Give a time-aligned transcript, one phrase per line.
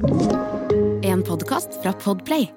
[0.00, 2.48] En podkast fra Podplay.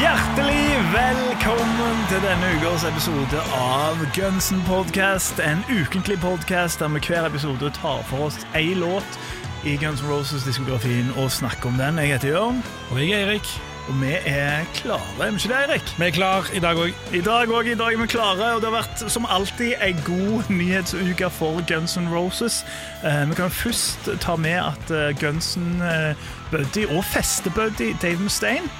[0.00, 5.38] Hjertelig velkommen til denne ukas episode av Gunsen Podcast.
[5.38, 9.20] En ukentlig podcast der vi hver episode tar for oss ei låt
[9.64, 11.98] i Guns N' Roses-diskografien og snakke om den.
[11.98, 13.60] Jeg heter Jørn, Og jeg er Erik.
[13.88, 15.26] og vi er klare.
[15.26, 15.94] Er vi ikke det, Eirik?
[15.98, 16.92] Vi er klar i dag òg.
[17.14, 19.92] I dag òg, i dag er vi klare, og det har vært som alltid ei
[20.06, 22.64] god nyhetsuke for Guns N' Roses.
[23.04, 26.14] Eh, vi kan først ta med at eh, Gunsen eh,
[26.50, 28.70] Buddy og festebuddy Dave Mustaine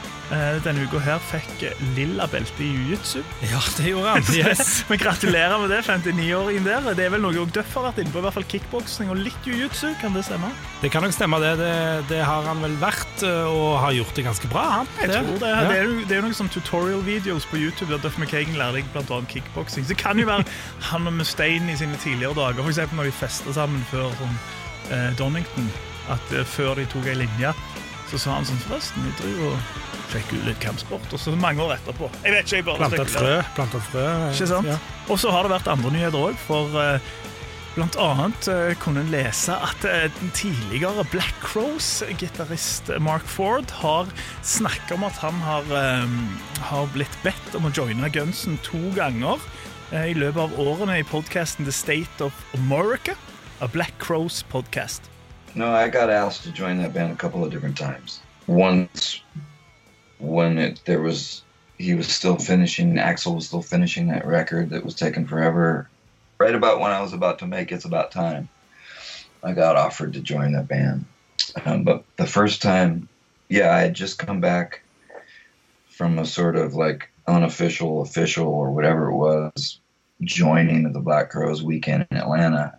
[0.64, 1.64] denne uka her fikk
[1.96, 3.20] lilla belte i jiu-jitsu.
[3.50, 4.24] Ja, det gjorde han.
[4.32, 4.84] Yes.
[4.88, 6.86] Men gratulerer med det, 59-åringen der.
[6.96, 9.20] Det er vel noe også Duff har vært inne på, i hvert fall kickboksing og
[9.20, 9.90] litt jiu-jitsu.
[10.00, 10.48] Kan det stemme?
[10.80, 11.52] Det kan nok stemme, det.
[11.60, 11.74] det.
[12.09, 14.64] Det har han vel vært, og har gjort det ganske bra.
[14.78, 14.90] han.
[15.02, 15.52] Jeg tror det.
[15.52, 15.60] Ja.
[15.68, 18.88] Det er, jo- det er noen sånn tutorial-videos på YouTube der Duff McKagan lærer deg
[19.02, 19.85] annet kickboksing.
[19.85, 20.46] Så det kan jo være
[20.88, 24.37] han og Mustaine i sine tidligere dager, for eksempel når de festa sammen før sånn,
[24.96, 25.68] eh, Donington,
[26.12, 27.52] at eh, før de tok ei linje,
[28.10, 31.09] så sa han sånn Forresten, vi driver og sjekker ut litt kampsport.
[31.13, 32.10] Og så mange år etterpå.
[32.23, 33.35] Jeg vet ikke, jeg bare Plantet frø.
[33.57, 34.07] Plantet frø.
[34.30, 34.71] Ikke sant?
[34.71, 34.79] Ja.
[35.10, 37.13] Og så har det vært andre nyheter òg, for uh,
[37.77, 44.10] blant annet uh, kunne en lese at uh, den tidligere Black Crows-gitarist Mark Ford har
[44.46, 45.69] snakket om at han har,
[46.04, 46.19] um,
[46.60, 49.41] har blitt bedt om å joine Gunsen to ganger
[49.93, 53.16] uh, i løpet av årene i podkasten The State of America,
[53.60, 55.09] a Black Crows podcast.
[55.54, 58.21] No, I got asked to join that band a couple of different times.
[58.47, 59.21] Once,
[60.23, 61.42] when it there was,
[61.78, 62.98] he was still finishing.
[62.98, 65.88] Axel was still finishing that record that was taking forever.
[66.38, 68.48] Right about when I was about to make "It's About Time,"
[69.42, 71.04] I got offered to join that band.
[71.64, 73.09] Um, but the first time,
[73.48, 74.82] yeah, I had just come back
[75.88, 79.80] from a sort of like unofficial, official, or whatever it was,
[80.22, 82.78] joining the Black Crows weekend in Atlanta.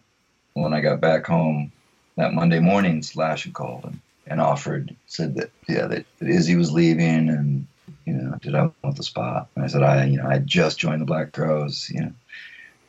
[0.54, 1.72] When I got back home,
[2.16, 4.02] that Monday morning, Slash had called him
[4.34, 7.66] and offered, said that yeah, that, that Izzy was leaving, and
[8.06, 9.48] you know, did I want the spot?
[9.56, 12.14] And I said, I you know, I just joined the Black Crows, you know,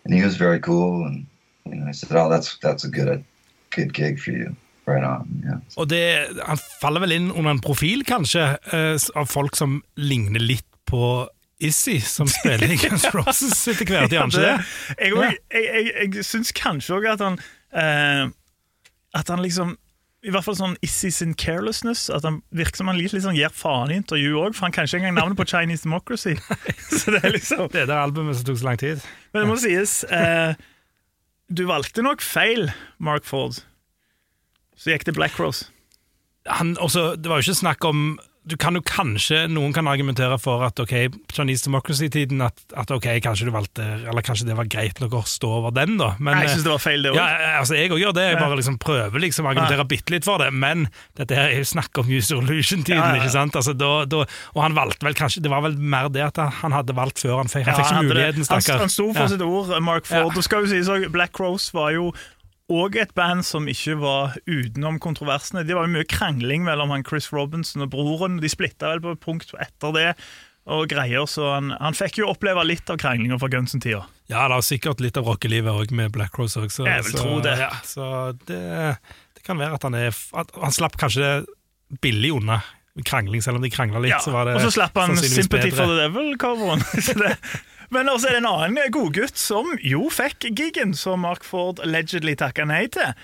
[0.05, 1.27] and he was very cool, and
[1.67, 3.23] you know, I said, oh, that's that's a good
[3.77, 4.57] good gig for you,
[4.87, 5.61] right on, yeah.
[5.77, 6.03] Og det,
[6.47, 11.29] han faller vel inn under en profil, kanskje, eh, av folk som ligner litt på
[11.65, 14.57] Issy, som spiller i Guns Roses etter hvert, gjør han ikke det?
[14.99, 15.29] Jeg, Ja.
[15.31, 17.39] jeg, jeg, jeg, jeg syns kanskje òg at han
[17.73, 18.25] eh,
[19.15, 19.77] At han liksom
[20.25, 22.07] i hvert fall sånn Issy sin carelessness.
[22.13, 24.75] At han virker som han litt, litt sånn gir faen i intervju òg, for han
[24.75, 26.37] kan ikke engang navnet på Chinese Democracy.
[26.99, 29.05] Så det er liksom Det er det albumet som tok så lang tid.
[29.35, 30.57] Men det må sies eh,
[31.53, 33.61] Du valgte nok feil, Mark Ford.
[34.81, 35.69] Så gikk det Black Rose.
[36.47, 40.37] han, også, det var jo ikke snakk om du kan jo kanskje, Noen kan argumentere
[40.43, 40.93] for at ok,
[41.33, 45.23] Chinese Democracy-tiden at, at ok, kanskje du valgte Eller kanskje det var greit nok å
[45.29, 46.11] stå over den, da.
[46.21, 47.17] Men, jeg syns det var feil, det òg.
[47.17, 48.27] ja, altså Jeg òg gjør det.
[48.35, 50.51] Jeg bare liksom prøver liksom å argumentere bitte litt for det.
[50.53, 53.01] Men dette her er jo snakk om User Illusion-tiden.
[53.01, 53.23] Ja, ja, ja.
[53.25, 53.57] ikke sant?
[53.57, 54.23] Altså, da, da,
[54.53, 57.41] og han valgte vel kanskje Det var vel mer det at han hadde valgt før
[57.41, 58.85] han fikk, han fikk ikke han, muligheten, stakkar.
[58.85, 59.33] han sto for Ja.
[59.33, 60.29] sitt ord, Mark Ford.
[60.29, 60.37] Ja.
[60.37, 62.11] Og skal jo sies også, Black Rose var jo
[62.73, 65.67] og et band som ikke var utenom kontroversene.
[65.69, 68.39] Det var jo mye krangling mellom han Chris Robinson og broren.
[68.41, 70.11] De splitta vel på et punkt etter det.
[70.65, 74.07] Og greier, så han, han fikk jo oppleve litt av kranglinga fra Gunsen-tida.
[74.33, 76.73] Ja, det er sikkert litt av rockelivet òg med Black Rose òg.
[76.73, 77.59] Så, Jeg vil tro det.
[77.61, 78.07] Ja, så
[78.49, 78.63] det,
[79.37, 81.35] det kan være at han er at Han slapp kanskje
[82.01, 82.63] billig unna
[83.05, 84.15] krangling, selv om de krangla litt.
[84.15, 86.81] Ja, så var det og så slapp han 'Sympathy for the Devil'-coveren.
[87.95, 92.35] Men også er det en annen godgutt som jo fikk gigen, som Mark Ford allegedly
[92.41, 93.15] takka nei til.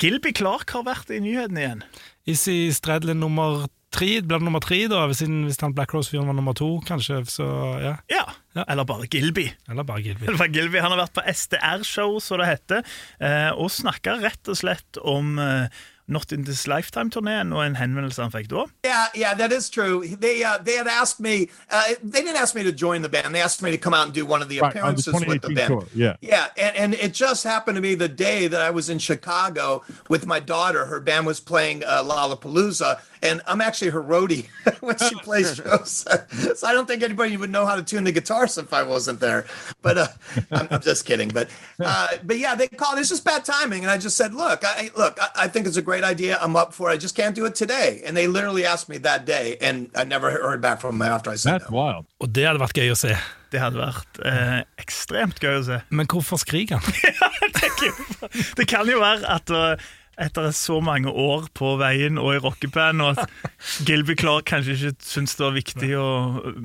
[0.00, 1.82] Gilby Clark har vært i nyhetene igjen.
[2.30, 6.76] Issy Stradlin nummer tre, blant nummer tre, da, hvis han Black Rose-fyren var nummer to,
[6.86, 7.24] kanskje.
[7.28, 7.46] Så
[7.82, 7.96] ja.
[8.12, 8.22] Ja,
[8.52, 8.64] Ja.
[8.68, 9.52] Eller bare Gilby.
[9.70, 10.26] Eller bare Gilby.
[10.26, 10.78] Det var Gilby.
[10.82, 12.82] Han har vært på SDR-show, som det heter,
[13.20, 15.68] eh, og snakka rett og slett om eh,
[16.10, 18.64] Not In This Lifetime-turneen og en henvendelse han fikk da.
[18.84, 20.02] Yeah, yeah, that is true.
[20.18, 21.46] They uh, they had asked me.
[21.70, 23.32] Uh, they didn't ask me to join the band.
[23.32, 25.14] They asked me to come out and do one of the Right, on the appearances
[25.14, 25.68] with the band.
[25.68, 26.16] tour, yeah.
[26.20, 29.84] Yeah, and, and it just happened to be the day that I was in Chicago
[30.08, 30.86] with my daughter.
[30.86, 34.48] Her band was playing uh, Lollapalooza, and I'm actually her roadie
[34.80, 36.04] when she plays shows.
[36.58, 38.10] so I don't think anybody would know how to tune the
[38.40, 39.46] guitars if I wasn't there.
[39.82, 40.06] But uh,
[40.50, 41.28] I'm, I'm just kidding.
[41.28, 41.48] But
[41.78, 42.98] uh, but yeah, they called.
[42.98, 45.76] It's just bad timing, and I just said, look, I look, I, I think it's
[45.76, 46.38] a great idea.
[46.40, 46.94] I'm up for it.
[46.94, 48.02] I just can't do it today.
[48.04, 51.30] And they literally asked me that day, and I never heard back from them after
[51.30, 51.76] I said That's no.
[51.76, 52.06] wild.
[52.20, 53.14] Og det hadde vært gøy å se.
[53.50, 55.80] Det hadde vært eh, ekstremt gøy å se.
[55.90, 57.16] Men hvorfor skriker han?
[57.58, 58.28] det, kan jo,
[58.60, 59.88] det kan jo være at eh,
[60.20, 64.92] etter så mange år på veien og i rockeband, og at Gilby Clark kanskje ikke
[65.04, 66.08] syntes det var viktig å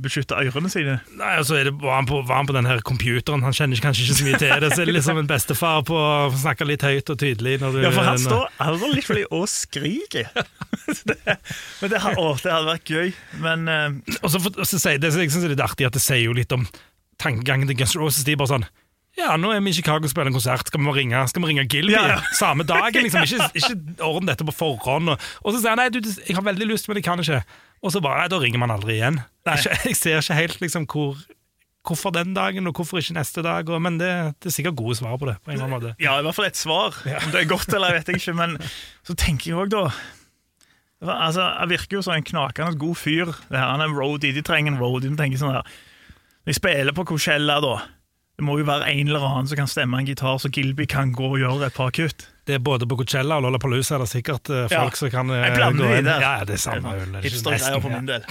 [0.03, 0.97] beskytte ørene sine.
[1.15, 3.45] Nei, altså det, var, han på, var han på den her computeren?
[3.45, 4.71] Han kjenner kanskje ikke så mye til det.
[4.73, 7.57] Så er det liksom en bestefar på å snakke litt høyt og tydelig.
[7.63, 10.31] Du, Ja, for han står literally og skriker.
[11.09, 11.19] det,
[11.81, 13.13] men det, å, det hadde vært gøy.
[13.43, 14.17] Men uh...
[14.21, 16.35] Og så, så sier det, jeg syns det er litt artig at det sier jo
[16.35, 16.67] litt om
[17.21, 18.25] tankegangen til Guns Roses.
[18.27, 18.67] De er bare sånn
[19.15, 20.67] ja, nå er vi i Chicago og spiller en konsert.
[20.67, 22.17] Skal vi ringe, skal vi ringe Gilby Ja, ja.
[22.41, 23.05] samme dagen?
[23.05, 23.23] Liksom.
[23.29, 25.13] Ikke, ikke ordne dette på forhånd.
[25.13, 27.39] Og, og så sier han nei, du, jeg har veldig lyst, men jeg kan ikke.
[27.85, 29.21] Og så bare, nei, da ringer man aldri igjen.
[29.47, 29.55] Nei.
[29.61, 31.17] Jeg, jeg ser ikke helt liksom hvor
[31.85, 33.67] Hvorfor den dagen, og hvorfor ikke neste dag?
[33.69, 34.07] Og, men det,
[34.41, 35.35] det er sikkert gode svar på det.
[35.45, 35.91] på en eller annen måte.
[36.01, 36.95] ja, i hvert fall et svar.
[37.05, 38.33] Om det er godt eller vet jeg ikke.
[38.39, 38.55] Men
[39.05, 39.83] så tenker jeg òg, da
[41.05, 43.29] altså, Han virker jo som en knakende god fyr.
[43.51, 45.13] Det her, han er en roadie, De trenger en roadie.
[45.13, 45.75] De tenker sånn her
[46.45, 47.75] jeg spiller på Coachella, da
[48.35, 51.13] Det må jo være en eller annen som kan stemme en gitar, så Gilby kan
[51.15, 52.25] gå og gjøre et par kutt.
[52.45, 54.89] Det er både på Coachella og Lollapalooza er det sikkert folk Ja.
[54.99, 56.05] som kan eh, gå inn.
[56.05, 57.15] Ja, det er samme øl.
[57.15, 58.27] er Hipstergreier for min del.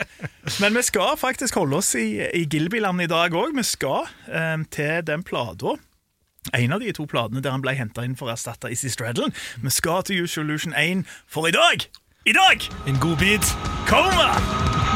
[0.62, 3.52] Men vi skal faktisk holde oss i, i Gilby-land i dag òg.
[3.58, 5.74] Vi skal um, til den plata.
[6.56, 9.34] En av de to platene der han ble henta inn for å erstatte Issy Straddlen.
[9.60, 11.84] Vi skal til Usual Solution 1 for i dag!
[12.24, 12.64] I dag!
[12.88, 13.44] En god bit.
[13.90, 14.89] Coma!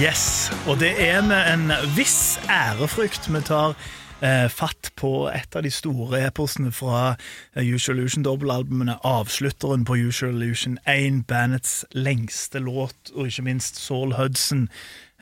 [0.00, 3.76] Yes, og det er med en viss ærefrykt vi tar
[4.20, 7.14] eh, fatt på et av de store eposene fra
[7.56, 13.80] eh, Usual Illusion dobbeltalbumene, avslutteren på Usual Illusion 1, bandets lengste låt, og ikke minst
[13.80, 14.68] Saul Hudson,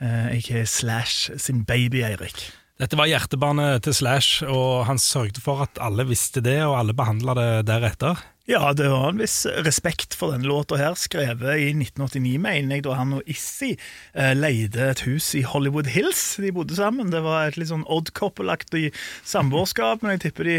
[0.03, 2.64] eh, aka Slash sin baby, Eirik.
[2.75, 6.97] Dette var hjertebarnet til Slash, og han sørget for at alle visste det, og alle
[6.97, 8.19] behandla det deretter.
[8.51, 12.85] Ja, det var en viss respekt for denne låta her, skrevet i 1989, mener jeg,
[12.85, 16.25] da han og Issi eh, leide et hus i Hollywood Hills.
[16.43, 17.15] De bodde sammen.
[17.15, 18.91] Det var et litt sånn odd couple-aktig
[19.23, 20.59] samboerskap, men jeg tipper de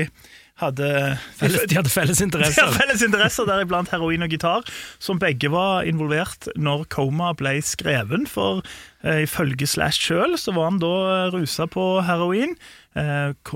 [0.61, 0.89] hadde
[1.35, 2.73] Felles, de hadde felles De hadde interesser.
[2.79, 4.67] felles interesser, deriblant heroin og gitar,
[5.03, 8.27] som begge var involvert når Coma ble skreven.
[8.29, 8.63] For
[9.03, 12.55] eh, ifølge Slash sjøl så var han da eh, rusa på heroin,
[12.95, 13.55] eh,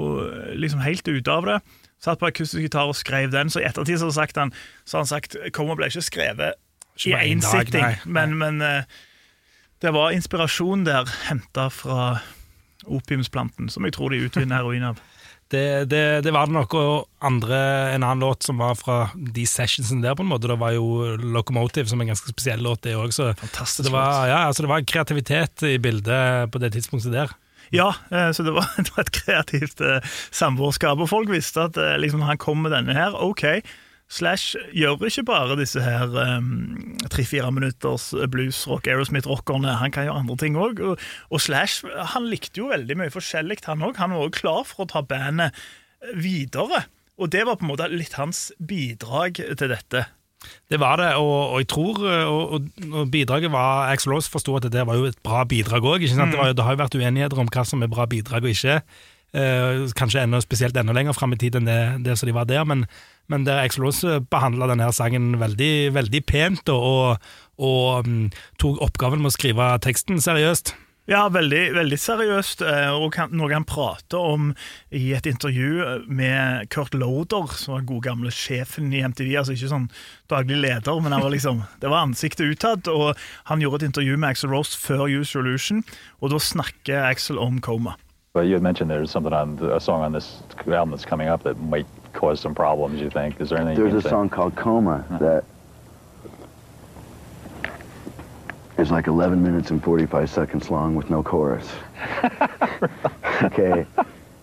[0.60, 1.60] liksom helt ute av det.
[2.00, 4.54] Satt på akustisk gitar og skrev den, så i ettertid så har sagt han,
[4.88, 6.60] så han sagt Coma ble ikke skrevet
[6.96, 9.00] Ikke i en én sitting, men, men eh,
[9.84, 12.20] det var inspirasjon der henta fra
[12.88, 15.00] opiumsplanten, som jeg tror de utvinner heroin av.
[15.50, 16.76] Det, det, det var det nok,
[17.26, 17.58] andre,
[17.96, 21.16] en annen låt som var fra de sessionsene der, på en måte, det var jo
[21.18, 23.10] Locomotive, som er en ganske spesiell låt, det òg.
[23.16, 27.34] Så Fantastisk det var, ja, altså det var kreativitet i bildet på det tidspunktet der.
[27.74, 31.02] Ja, eh, så det var, det var et kreativt eh, samboerskap.
[31.02, 33.46] Og folk visste at eh, liksom, han kom med denne her, ok,
[34.10, 36.10] Slash gjør ikke bare disse her
[37.14, 40.82] tre-fire minutters bluesrock, Aerosmith-rockerne, han kan gjøre andre ting òg.
[40.82, 41.86] Og, og Slash
[42.16, 44.00] han likte jo veldig mye forskjellig, han òg.
[44.02, 45.58] Han var òg klar for å ta bandet
[46.18, 46.88] videre.
[47.20, 50.08] Og det var på en måte litt hans bidrag til dette.
[50.72, 54.70] Det var det, og, og jeg tror og, og, bidraget var Axl Rose forsto at
[54.72, 56.06] det var jo et bra bidrag òg.
[56.08, 58.80] Det, det har jo vært uenigheter om hva som er bra bidrag og ikke.
[59.36, 62.48] Eh, kanskje enda, spesielt enda lenger fram i tid enn det, det som de var
[62.50, 62.88] der, men,
[63.30, 67.32] men der Axl Rose behandla denne sangen veldig, veldig pent, og, og,
[67.70, 68.30] og mm,
[68.62, 70.76] tok oppgaven med å skrive teksten seriøst.
[71.10, 74.52] Ja, veldig, veldig seriøst, eh, og noe han prater om
[74.94, 79.72] i et intervju med Kurt Loder, som var god gamle sjefen i MTV, altså ikke
[79.72, 79.88] sånn
[80.30, 83.18] daglig leder, men han var liksom, det var ansiktet utad, og
[83.50, 85.82] han gjorde et intervju med Axel Rose før Use Solution,
[86.22, 87.98] og da snakker Axel om Coma.
[88.36, 91.42] Well, you had mentioned there's something on a song on this album that's coming up
[91.42, 93.02] that might cause some problems.
[93.02, 93.40] You think?
[93.42, 93.84] Is there anything?
[93.84, 94.10] There's a say?
[94.10, 95.44] song called Coma that
[98.78, 101.70] is like 11 minutes and 45 seconds long with no chorus.
[103.44, 103.86] okay,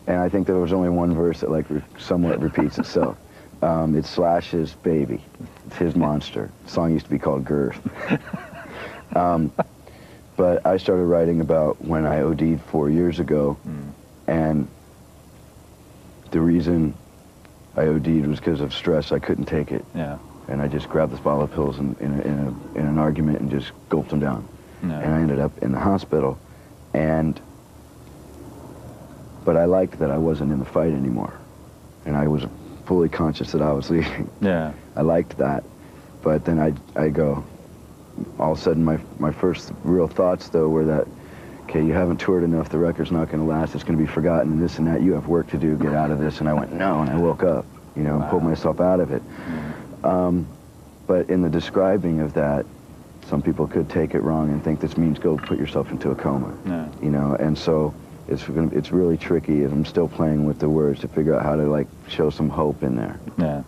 [0.06, 3.16] and I think there was only one verse that like re- somewhat repeats itself.
[3.62, 5.22] Um, it's Slash's baby.
[5.66, 6.50] It's his monster.
[6.64, 7.80] The song used to be called Girth.
[9.16, 9.50] um,
[10.36, 13.56] but I started writing about when I OD'd four years ago,
[14.26, 14.68] and
[16.30, 16.94] the reason
[17.76, 19.12] I OD'd was because of stress.
[19.12, 20.18] I couldn't take it Yeah.
[20.48, 22.38] and I just grabbed this bottle of pills in, in, a, in,
[22.74, 24.48] a, in an argument and just gulped them down.
[24.82, 24.94] No.
[24.98, 26.38] and I ended up in the hospital.
[26.94, 27.38] And
[29.44, 31.32] but I liked that I wasn't in the fight anymore,
[32.04, 32.44] and I was
[32.84, 34.28] fully conscious that I was leaving.
[34.40, 34.72] Yeah.
[34.96, 35.62] I liked that,
[36.22, 37.44] but then I I go.
[38.38, 41.06] All of a sudden, my my first real thoughts though were that,
[41.68, 42.68] okay, you haven't toured enough.
[42.68, 43.74] The record's not going to last.
[43.74, 45.02] It's going to be forgotten, and this and that.
[45.02, 45.76] You have work to do.
[45.76, 46.40] Get out of this.
[46.40, 47.64] And I went no, and I woke up,
[47.96, 49.22] you know, and pulled myself out of it.
[50.04, 50.46] Um,
[51.06, 52.64] but in the describing of that,
[53.28, 56.14] some people could take it wrong and think this means go put yourself into a
[56.14, 56.88] coma No.
[57.02, 57.92] you know and so
[58.28, 61.56] it's it's really tricky and i'm still playing with the words to figure out how
[61.56, 63.62] to like show some hope in there Yeah.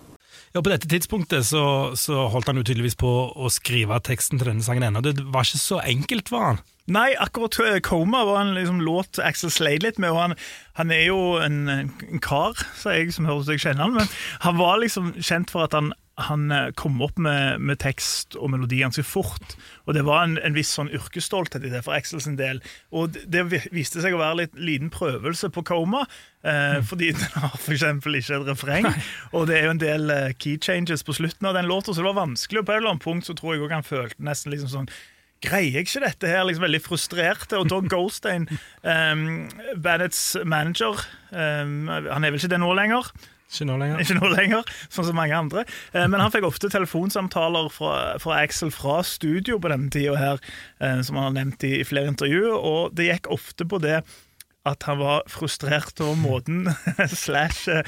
[0.54, 4.48] Ja, På dette tidspunktet så, så holdt han jo tydeligvis på å skrive teksten til
[4.48, 5.00] denne sangen ennå.
[5.04, 6.58] Det var ikke så enkelt for han.
[6.88, 10.10] Nei, akkurat eh, Coma var en liksom, låt Axel sleit litt med.
[10.14, 10.34] og Han,
[10.80, 14.12] han er jo en, en kar, sier jeg, som høres ut jeg kjenner han, men
[14.44, 15.92] han var liksom kjent for at han,
[16.24, 19.58] han eh, kom opp med, med tekst og melodi ganske fort.
[19.84, 22.62] Og det var en, en viss sånn yrkesstolthet i det for Axel sin del.
[22.88, 26.06] Og det, det viste seg å være litt liten prøvelse på Coma,
[26.40, 27.84] eh, fordi den har f.eks.
[27.84, 28.88] ikke et refreng.
[29.34, 32.00] Og det er jo en del eh, key changes på slutten av den låta, så
[32.00, 32.64] det var vanskelig.
[32.64, 34.92] Og på et eller annet punkt så tror jeg også han følte nesten liksom sånn
[35.44, 36.44] Greier jeg ikke dette her?
[36.48, 37.52] Liksom veldig frustrert.
[37.54, 38.48] Og Dog Goldstein,
[38.82, 40.98] um, Bandits manager
[41.30, 43.12] um, Han er vel ikke det nå lenger?
[43.48, 44.00] Ikke nå lenger.
[44.02, 45.62] Ikke nå lenger, sånn som mange andre.
[45.94, 50.42] Eh, Men han fikk ofte telefonsamtaler fra, fra Axel fra studio på denne tida her,
[50.84, 54.02] eh, som han har nevnt i, i flere intervjuer, og det gikk ofte på det
[54.66, 56.66] at han var frustrert over måten
[57.08, 57.82] Slash eh,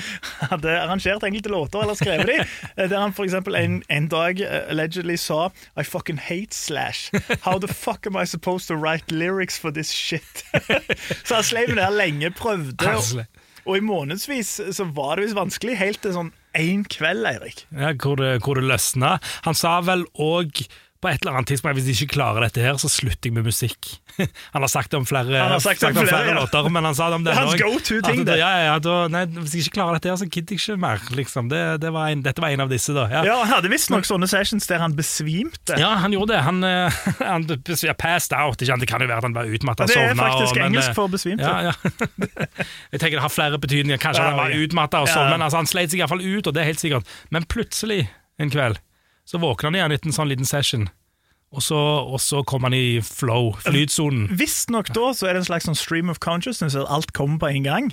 [0.50, 2.36] hadde arrangert enkelte låter eller skrevet de.
[2.76, 7.10] eh, Der han eksempel en, en dag eh, allegedly sa I fucking hate Slash.
[7.42, 10.44] How the fuck am I supposed to write lyrics for this shit?
[11.26, 12.94] Så han sleiv der lenge, prøvde.
[12.96, 13.24] Og,
[13.66, 17.66] og i månedsvis så var det visst vanskelig, helt til sånn én kveld, Eirik.
[17.76, 19.18] Ja, hvor, det, hvor det løsna.
[19.44, 20.64] Han sa vel òg
[21.00, 23.46] på et eller annet tidspunkt hvis jeg ikke klarer dette her, så slutter jeg med
[23.48, 23.88] musikk.
[24.54, 26.34] Han har sagt om flere, Han sagt om flere, flere ja.
[26.36, 28.36] låter, men han sa det om denne det.
[28.36, 31.00] Ja, ja, ja, hvis jeg ikke klarer dette her, så gidder jeg ikke mer.
[31.16, 31.48] Liksom.
[31.48, 33.06] Det, det var en, dette var en av disse, da.
[33.08, 33.22] Ja.
[33.24, 35.78] Ja, Han hadde visstnok sånne sessions der han besvimte.
[35.80, 36.42] Ja, han gjorde det.
[36.44, 37.00] Han, eh,
[37.32, 37.48] han
[37.96, 38.60] passed out.
[38.60, 38.76] Ikke?
[38.84, 40.98] Det kan jo være at han var utmatta Det er faktisk og- men, engelsk eh,
[41.00, 41.48] for besvimte.
[41.48, 42.36] Ja, ja.
[42.92, 44.02] Jeg tenker det har flere betydninger.
[44.02, 44.68] Kanskje han var ok.
[44.68, 47.18] utmatta, og sånn, men altså, han sleit seg iallfall ut, og det er helt sikkert.
[47.32, 48.04] Men plutselig
[48.40, 48.80] en kveld
[49.30, 50.88] så våkner han igjen etter en sånn liten session,
[51.54, 54.28] og så, og så kom han i flow, flytsonen.
[54.38, 57.50] Visstnok da så er det en slags sånn stream of consciousness, at alt kommer på
[57.50, 57.88] en gang.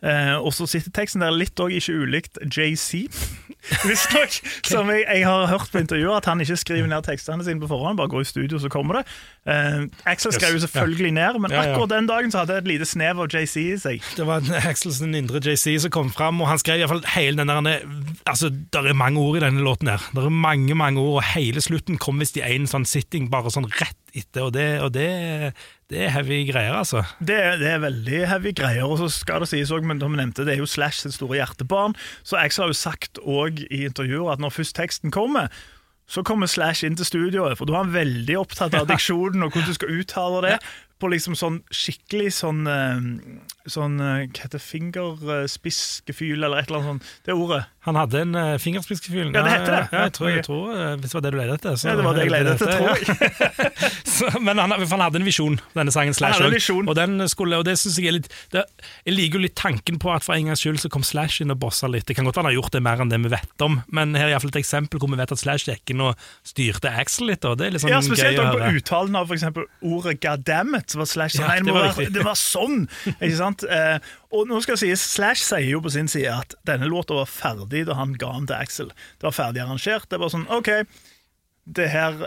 [0.00, 3.04] Eh, og så sitter teksten der litt òg ikke ulikt JC.
[3.84, 7.60] Visstnok, som jeg, jeg har hørt på intervjuer, at han ikke skriver ned tekstene sine
[7.60, 9.02] på forhånd, bare går i studio, så kommer det.
[9.44, 11.74] Eh, Axel skrev jo selvfølgelig ned, men Ja, ja.
[11.74, 14.06] akkurat den dagen så hadde jeg et lite snev av JC i seg.
[14.16, 17.44] Det var Axelsen indre JC som kom fram, og han skrev i hvert fall hele
[17.44, 17.84] den der
[18.24, 20.02] Altså, det er mange ord i denne låten her.
[20.16, 23.52] Det er mange, mange ord, og hele slutten kom visst i én sånn sitting, bare
[23.52, 25.08] sånn rett etter, og det, og det,
[25.90, 27.02] det er heavy greier, altså.
[27.18, 30.46] Det, det er veldig heavy greier, og så skal det sies også, men som nevnte,
[30.46, 34.32] det er jo Slash sitt store hjertebarn, så Axel har jo sagt også i intervjuer
[34.34, 35.50] at når først teksten kommer,
[36.10, 39.54] så kommer Slash inn til studioet, for da er han veldig opptatt av diksjonen og
[39.54, 40.56] hvordan du skal uttale det,
[41.00, 42.98] på liksom sånn skikkelig sånn, eh,
[43.72, 47.64] sånn eh, hva heter fingerspissgefyl, eller et eller annet sånt, det ordet.
[47.86, 49.30] Han hadde en uh, fingerspissgefyl.
[49.32, 49.84] Ja, det heter det.
[49.88, 51.76] Ja, jeg tror, jeg tror, eh, hvis det var det du lette etter.
[51.80, 53.92] så- Ja, det var det jeg lette etter, tror jeg.
[54.16, 56.42] så, men han, han hadde en visjon, denne sangen Slash.
[56.52, 56.88] visjon.
[56.90, 58.66] Og, den skulle, og det synes jeg er litt det,
[59.06, 61.54] Jeg liker jo litt tanken på at for en gangs skyld så kom Slash inn
[61.54, 62.04] og bossa litt.
[62.04, 64.12] Det kan godt være han har gjort det mer enn det vi vet om, men
[64.14, 67.30] her er iallfall et eksempel hvor vi vet at Slash gikk inn og styrte Axel
[67.32, 67.48] litt.
[67.48, 70.96] Og det er litt sånn Ja, spesielt gøy å på uttalen av eksempel ordet 'goddammit'.
[71.00, 72.88] Var Slash sånn, Ja, det var det var sånn!
[73.16, 73.59] Ikke sant?
[73.64, 73.96] Eh,
[74.34, 77.30] og nå skal det sies, Slash sier jo på sin side at denne låta var
[77.30, 78.92] ferdig da han ga den til Axel.
[79.18, 80.08] Det var ferdig arrangert.
[80.10, 80.70] Det var sånn OK,
[81.70, 82.18] det her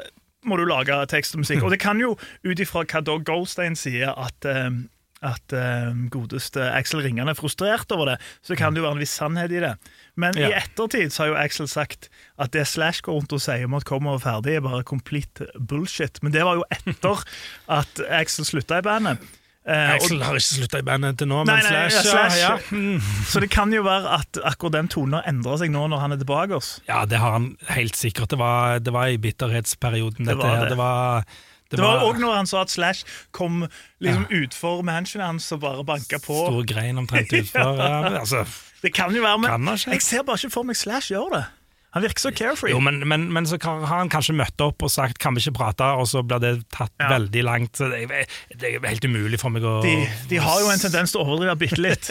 [0.43, 1.63] må du lage tekst og musikk.
[1.63, 4.83] Og det kan jo, ut ifra hva Dog Goldstein sier, at eh,
[5.23, 9.03] at eh, godeste Axel Ringan er frustrert over det, så kan det jo være en
[9.03, 9.71] viss sannhet i det.
[10.19, 12.09] Men i ettertid så har jo Axel sagt
[12.41, 16.19] at det Slash går rundt og sier om at kommer ferdig, er bare complete bullshit.
[16.21, 17.23] Men det var jo etter
[17.79, 19.23] at Axel slutta i bandet.
[19.63, 22.39] Eh, Axel har ikke slutta i bandet til nå, Nei, men nei, Slash, ja, Slash.
[22.41, 22.57] ja, ja.
[22.73, 22.99] Mm.
[23.31, 26.11] Så det kan jo være at akkurat den tonen har endra seg nå når han
[26.17, 26.73] er tilbake oss.
[26.89, 28.33] Ja, det har han helt sikkert.
[28.33, 30.65] Det var, det var i bitterhetsperioden, dette var her.
[30.67, 30.73] det.
[30.73, 31.23] Det var,
[31.73, 33.63] Det var òg når han sa at Slash kom
[34.03, 36.35] liksom utfor mansionet hans og bare banka på.
[36.51, 37.79] Stor grein omtrent utfor.
[37.79, 38.43] ja, altså,
[38.83, 41.45] Det kan jo være, men jeg ser bare ikke for meg Slash gjøre det.
[41.93, 42.71] Han virker så carefree.
[42.73, 45.53] jo, men, men, men så har han kanskje møtt opp og sagt 'kan vi ikke
[45.59, 47.09] prate', og så blir det tatt Ja.
[47.11, 47.77] veldig langt.
[47.77, 48.25] Så det, er,
[48.57, 49.93] det er helt umulig for meg å de,
[50.29, 52.09] de har jo en tendens til å overdrive bitte litt.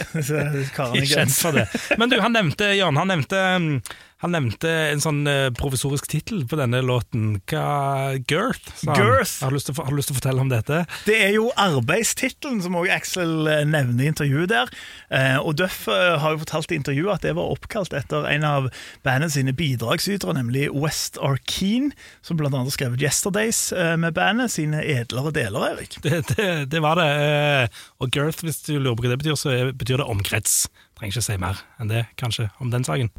[0.75, 1.67] karene bli kjent for det.
[1.99, 3.81] Men du, han nevnte, Jørn, han nevnte, mm,
[4.23, 7.41] Han nevnte en sånn eh, provisorisk tittel på denne låten.
[7.51, 8.69] Hva Girth?
[8.79, 8.93] sa.
[8.95, 9.33] Girth.
[9.43, 10.85] Har du, lyst til, å- fortelle om dette?
[11.03, 14.71] Det er jo arbeidstittelen som også Axel eh, nevner i intervjuet der.
[15.11, 18.69] Eh, og Duff har jo fortalt i intervjuet at det var oppkalt etter en av
[19.03, 21.91] bandet sine bidragsytere, nemlig West Arkeen,
[22.23, 23.61] som annet har skrevet Yesterdays
[23.99, 25.99] med bandet sine edlere deler, Erik.
[26.03, 27.69] Det, det, det var det.
[27.99, 30.61] Og girth, hvis du lurer på hva det betyr, så betyr det omkrets.
[30.95, 33.11] Trenger ikke si mer enn det, kanskje, om den saken.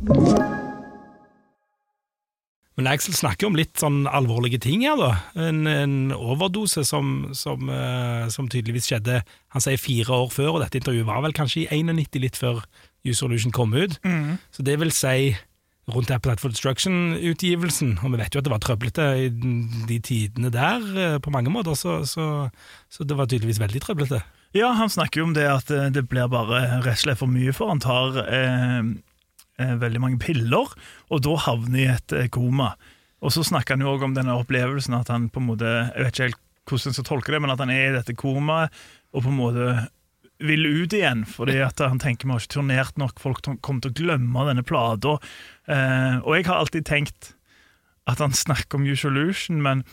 [2.74, 5.12] Men Axel snakker om litt sånn alvorlige ting her, da.
[5.38, 9.20] En, en overdose som, som, uh, som tydeligvis skjedde
[9.54, 12.64] Han sier fire år før, og dette intervjuet var vel kanskje i 91, litt før
[13.06, 13.98] Use Solution kom ut.
[14.50, 15.34] Så det vil si
[15.92, 17.98] rundt Appetite for Destruction-utgivelsen.
[18.02, 19.28] Og vi vet jo at det var trøblete i
[19.90, 22.48] de tidene der, uh, på mange måter, så, så,
[22.90, 24.24] så det var tydeligvis veldig trøblete.
[24.54, 27.30] Ja, han snakker jo om det at eh, det blir bare rett og slett for
[27.30, 28.86] mye for han tar eh,
[29.60, 30.74] eh, veldig mange piller,
[31.10, 32.74] og da havner i et eh, koma.
[33.24, 36.06] Og så snakker han jo også om denne opplevelsen at han på en måte, jeg
[36.06, 38.72] vet ikke helt hvordan jeg skal tolke det, men at han er i dette komaet
[39.12, 39.68] og på en måte
[40.44, 43.92] vil ut igjen, fordi at han tenker vi har ikke turnert nok, folk kommer til
[43.92, 45.18] å glemme denne plata.
[45.70, 47.30] Eh, og jeg har alltid tenkt
[48.10, 49.84] at han snakker om Usolution, men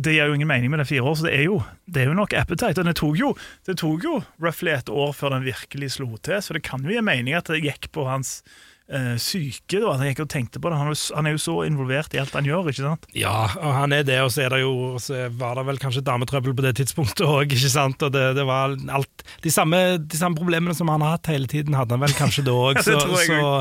[0.00, 2.08] det gir jo ingen mening med det fire år, så det er jo, det er
[2.10, 2.82] jo nok Appetite.
[2.82, 3.32] Og det tok jo
[3.66, 6.94] det tok jo roughly et år før den virkelig slo til, så det kan jo
[6.94, 8.40] gi mening at det gikk på hans
[8.88, 9.80] eh, syke.
[9.80, 10.78] da, gikk og tenkte på det.
[10.80, 13.08] Han han er jo så involvert i alt han gjør, ikke sant?
[13.16, 16.04] Ja, og han er det, og så er det jo så var det vel kanskje
[16.04, 20.74] dametrøbbel på det tidspunktet òg, ikke det, det var alt de samme, de samme problemene
[20.76, 22.80] som han har hatt hele tiden, hadde han vel kanskje da òg.
[22.80, 23.52] Ja, så jeg så,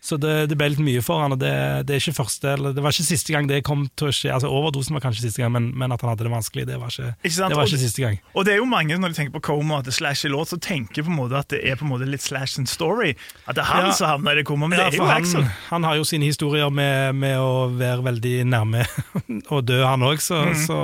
[0.00, 1.50] så det, det ble litt mye for han, og det,
[1.88, 4.30] det er ikke første eller Det var ikke siste gang det kom til å skje.
[4.32, 6.88] Altså Overdosen var kanskje siste gang, men, men at han hadde det vanskelig, det var
[6.94, 7.52] ikke, Ikke sant?
[7.52, 8.16] det var ikke siste gang.
[8.32, 10.56] Og det er jo mange når de tenker på Coma er Slash i låt, så
[10.60, 13.12] tenker på en måte at det er på en måte litt Slash sin story.
[13.46, 13.92] At det er han Ja.
[13.98, 15.44] som havner i det koma, men Ja, det er jo han, Axel.
[15.68, 18.86] han har jo sine historier med, med å være veldig nærme
[19.54, 20.56] å dø, han òg, så, Mm.
[20.64, 20.78] så,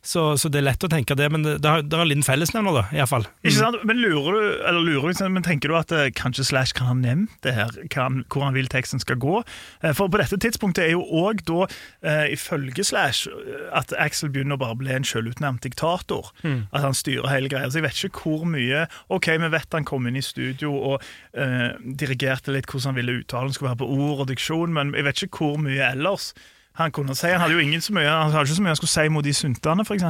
[0.00, 1.28] så, så det er lett å tenke det.
[1.32, 3.26] Men det, det, har, er en liten fellesnevner, da, iallfall.
[3.44, 3.76] Ikke sant?
[3.84, 6.94] Men lurer du, eller lurer du, men tenker du at eh, kanskje Slash kan ha
[6.96, 9.42] nevnt det her, kan, hvor han vil teksten skal gå?
[9.82, 11.66] Eh, For på dette tidspunktet er jo òg da,
[12.02, 16.32] eh, ifølge Slash, eh, at Axel begynner å bare bli en selvutnevnt diktator.
[16.72, 17.68] At han styrer hele greia.
[17.70, 21.02] Så jeg vet ikke hvor mye Ok, vi vet han kom inn i studio og
[21.34, 25.04] eh, dirigerte litt hvordan han ville uttalen skulle være på ord og diksjon, men jeg
[25.04, 26.32] vet ikke hvor mye ellers.
[26.76, 28.76] Han kunne si, han hadde jo ingen så mye Han hadde ikke så mye han
[28.76, 30.02] skulle si mot de suntene, f.eks.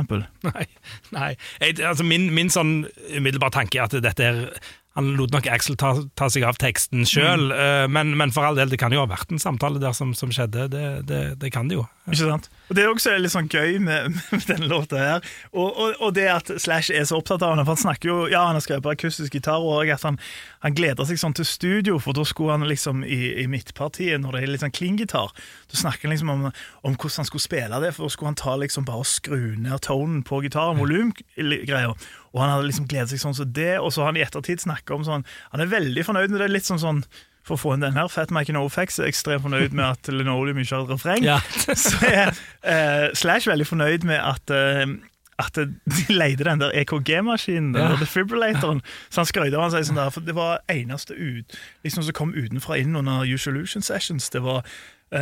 [0.49, 0.65] Nei.
[1.15, 1.29] nei.
[1.63, 2.73] Jeg, altså min, min sånn
[3.15, 4.41] umiddelbare tanke er at dette er
[4.97, 7.51] han lot nok Axel ta, ta seg av teksten sjøl,
[7.93, 10.33] men, men for all del, det kan jo ha vært en samtale der som, som
[10.33, 10.67] skjedde.
[10.73, 11.85] Det, det, det kan det jo.
[12.07, 12.49] Ikke sant?
[12.69, 15.29] Og Det er også litt sånn gøy med, med denne låta her.
[15.53, 17.65] Og, og, og det at Slash er så opptatt av henne.
[17.67, 20.19] For han snakker jo, ja, han har skrevet akustisk gitar, og at han,
[20.65, 24.39] han gleder seg sånn til studio, for da skulle han liksom i, i midtpartiet, når
[24.39, 25.35] det er litt sånn klinggitar,
[25.71, 28.41] da snakker han liksom om, om hvordan han skulle spille det, for da skulle han
[28.43, 31.95] ta liksom bare skru ned tonen på gitaren, volumgreier.
[32.37, 34.61] Og han hadde liksom gledet seg sånn som det, og så har han i ettertid
[34.61, 37.01] snakket om sånn Han er veldig fornøyd med det, litt sånn sånn
[37.47, 40.09] for å få inn den her, Fat Mike and Facts er ekstremt fornøyd med at
[40.11, 41.23] Linoleum ikke har et refreng.
[41.23, 41.37] Ja.
[41.79, 42.33] så er
[42.67, 44.83] eh, Slash veldig fornøyd med at eh,
[45.39, 45.69] at de
[46.09, 47.89] leide den der EKG-maskinen, den Ja.
[47.93, 48.83] der defibrillatoren.
[49.11, 52.17] Så han skrøt av han seg sånn der, for det var eneste ut, liksom som
[52.17, 54.31] kom utenfra inn under Usolution Sessions.
[54.33, 54.65] Det var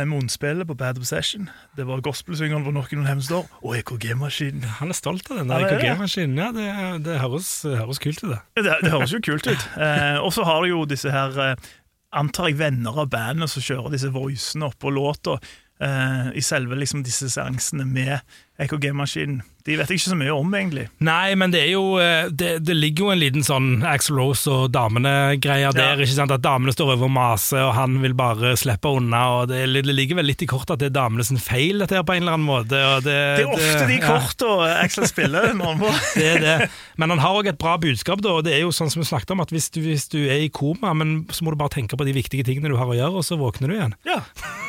[0.09, 4.63] munnspillet på Bad Obsession, det var gospelsyngeren på Noen Hemsdor, og EKG-maskinen.
[4.79, 5.75] Han er stolt av den der er.
[5.77, 6.39] EKG-maskinen.
[6.41, 8.39] Ja, det, det høres, høres kult ut, det.
[8.57, 9.67] Det, det høres jo kult ut.
[9.85, 11.67] Eh, og så har du jo disse her eh,
[12.15, 15.35] Antar jeg venner av bandet som kjører disse voicene oppå låta.
[15.83, 18.23] Eh, I selve liksom disse seansene med
[18.61, 19.41] EKG-maskinen.
[19.65, 20.83] De vet jeg ikke så mye om, egentlig.
[21.01, 24.45] Nei, men det er jo eh, Det, det ligger jo en liten sånn Axel Rose
[24.53, 26.03] og damene-greia der.
[26.05, 26.31] ikke sant?
[26.35, 29.23] At damene står over og maser, og han vil bare slippe unna.
[29.39, 31.97] og Det, det ligger vel litt i kortet at det er damene sin feil, dette
[31.97, 32.77] her på en eller annen måte.
[33.01, 35.49] Det, Det er ofte de ja, kortene Axel spiller.
[35.57, 35.89] noen på.
[36.21, 36.55] det er det.
[37.01, 39.09] Men han har òg et bra budskap, da, og det er jo sånn som vi
[39.09, 41.73] snakket om, at hvis du, hvis du er i koma, men så må du bare
[41.79, 43.97] tenke på de viktige tingene du har å gjøre, og så våkner du igjen.
[44.05, 44.21] Ja,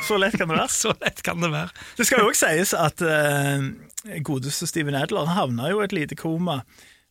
[0.09, 0.73] Så lett kan det være.
[0.87, 1.69] Så lett kan det være.
[2.01, 3.69] Det skal jo også sies at eh,
[4.27, 6.61] godeste Steven Adler han havna jo i et lite koma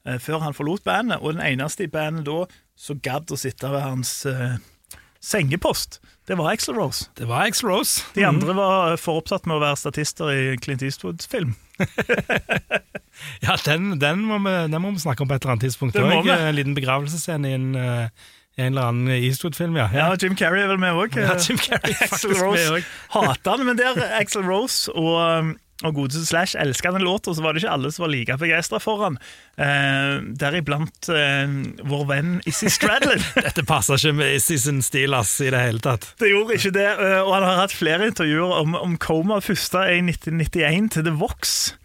[0.05, 3.71] eh, før han forlot bandet, og den eneste i bandet da som gadd å sitte
[3.71, 4.57] ved hans eh,
[5.23, 7.09] sengepost, det var Axel Rose.
[7.17, 8.01] Det var Axel Rose.
[8.15, 11.55] De andre var for opptatt med å være statister i Clint Eastwood-film.
[13.39, 15.95] Ja, den, den, må vi, den må vi snakke om på et eller annet tidspunkt.
[15.95, 16.31] Vi.
[16.31, 18.25] En liten begravelsesscene i en, eh,
[18.59, 19.85] en eller annen Eastwood-film, ja.
[19.93, 21.15] Ja, Jim Carrey er vel med òg.
[21.19, 22.81] Ja, Jim Carrey er Axel Rose
[23.15, 25.53] hater han, men det er Axel Rose og um,
[25.83, 28.79] og godeste Slash elska den låta, så var det ikke alle som var like begeistra
[28.79, 29.17] for han.
[29.59, 33.23] Eh, Deriblant eh, vår venn Issy Stradlin.
[33.47, 36.07] Dette passer ikke med Issy sin stil ass, i det hele tatt.
[36.21, 39.41] Det gjorde ikke det, eh, og han har hatt flere intervjuer om, om Coma.
[39.43, 41.75] Første er i 1991 til The Vox.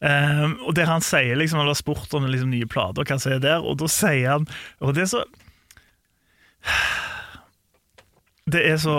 [0.00, 3.34] Eh, og der han sier liksom, Han har spurt om liksom, nye plater, hva som
[3.34, 4.46] er der, og da sier han
[4.80, 5.26] Og det er så
[8.54, 8.96] Det er så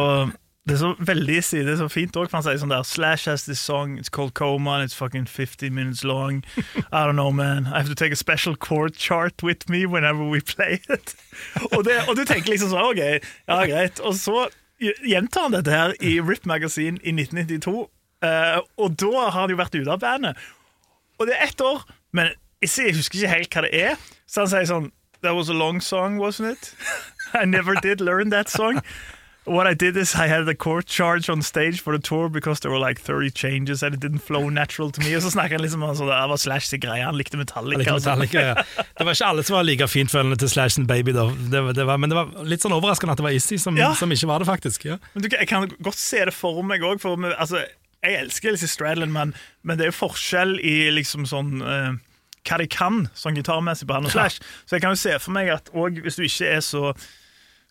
[0.69, 2.84] det er så veldig si, det er så fint òg, for han sier sånn der
[2.86, 6.43] Slash has this song, it's called Coma, and it's fucking 50 minutes long.
[6.91, 7.65] I don't know, man.
[7.65, 11.15] I have to take a special chord chart with me whenever we play it.
[11.74, 13.02] Og, det, og du tenker liksom sånn, OK,
[13.50, 14.02] ja greit.
[14.06, 14.45] Og så
[14.82, 17.88] gjentar han dette her i Rip Magazine i 1992,
[18.26, 20.50] uh, og da har han jo vært ute av bandet.
[21.17, 24.10] Og det er ett år, men jeg husker ikke helt hva det er.
[24.30, 26.74] Så han sier sånn That was a long song, wasn't it?
[27.34, 28.82] I never did learn that song.
[29.45, 32.60] What I did is I had a court charge on stage for the tour because
[32.60, 35.15] there were like 30 changes and it didn't flow natural to me.
[35.15, 37.95] Og så snakker han liksom om sånn, det var Slash sin greie, han likte Metallica.
[37.95, 38.21] Og sånn.
[38.21, 38.84] Metallica ja.
[38.99, 41.25] Det var ikke alle som var like fintfølende til Slash and Baby, da.
[41.34, 43.95] Det, det var, men det var litt sånn overraskende at det var Issy som, Ja.
[43.97, 44.86] som ikke var det, faktisk.
[44.91, 44.99] Ja.
[45.15, 47.01] Men du, jeg kan godt se det for meg òg.
[47.34, 47.63] Altså,
[48.06, 49.34] jeg elsker Lizzie Stradlin, men,
[49.65, 51.97] men det er jo forskjell i liksom sånn uh,
[52.45, 54.38] hva de kan sånn gitarmessig på han og Slash.
[54.69, 56.91] Så jeg kan jo se for meg at òg hvis du ikke er så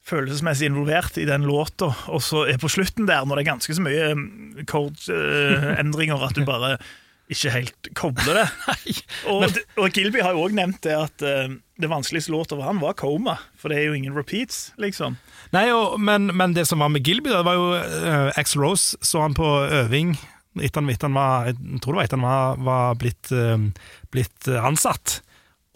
[0.06, 3.76] følelsesmessig involvert i den låta, og så er på slutten der, når det er ganske
[3.76, 6.76] så mye mm, chord-endringer, at du bare
[7.30, 8.46] ikke helt kobler det.
[9.30, 9.44] Og,
[9.78, 12.96] og Gilby har jo òg nevnt det at uh, det vanskeligste låta for han var
[12.98, 15.14] Coma, for det er jo ingen repeats, liksom.
[15.54, 18.98] Nei, og, men, men det som var med Gilby, det var jo uh, Axl Rose
[19.06, 20.16] så han på øving
[20.58, 23.92] etter han, etter han var, jeg tror det var etter han var, var blitt, uh,
[24.10, 25.20] blitt ansatt.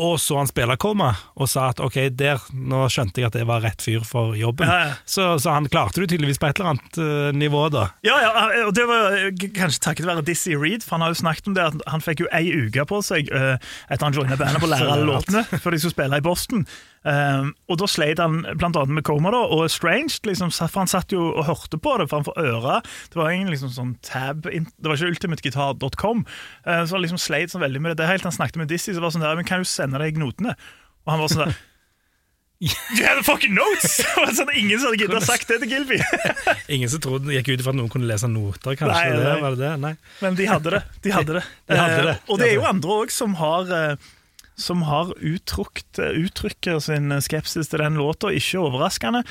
[0.02, 3.44] Og så han spille Coma og sa at ok, der, nå skjønte jeg at det
[3.46, 4.66] var rett fyr for jobben.
[4.66, 4.96] Ja, ja.
[5.06, 7.86] Så, så han klarte du tydeligvis på et eller annet uh, nivå, da.
[8.06, 8.32] Ja, ja,
[8.66, 11.54] og det var eh, kanskje takket være Dizzie Reed, for han har jo snakket om
[11.54, 13.54] det at han fikk jo ei uke på seg uh,
[13.86, 16.66] etter han joina bandet på å lære alle låtene før de skulle spille i Boston.
[17.04, 21.12] Um, og da sleit han annet med Coma da, og Strange, liksom, for han satt
[21.12, 22.78] jo og hørte på det framfor øra.
[23.12, 26.24] Det var ingen liksom sånn tab, det var ikke ultimateguitar.com,
[26.64, 28.00] uh, så han liksom sleit sånn veldig med det.
[28.00, 30.00] Det helt han snakket med Dizzie, så var det sånn der, men kan du sende
[30.00, 30.56] deg notene?
[31.04, 31.56] Og han var sånn der
[32.64, 33.98] You have the fucking notes!
[34.16, 35.98] Det sånn, ingen som hadde giddet å sagt det til Gilby.
[36.74, 38.94] Ingen som trodde gikk ut ifra at noen kunne lese noter, kanskje?
[38.94, 39.40] Nei, det, nei.
[39.42, 39.72] var det det?
[39.82, 39.92] Nei.
[40.24, 40.80] Men de hadde det.
[41.04, 41.42] De hadde det.
[41.68, 42.14] De hadde det.
[42.14, 44.06] Eh, og det er jo andre òg som har eh,
[44.56, 49.24] som har uttrykt, uttrykker sin skepsis til den låta, ikke overraskende.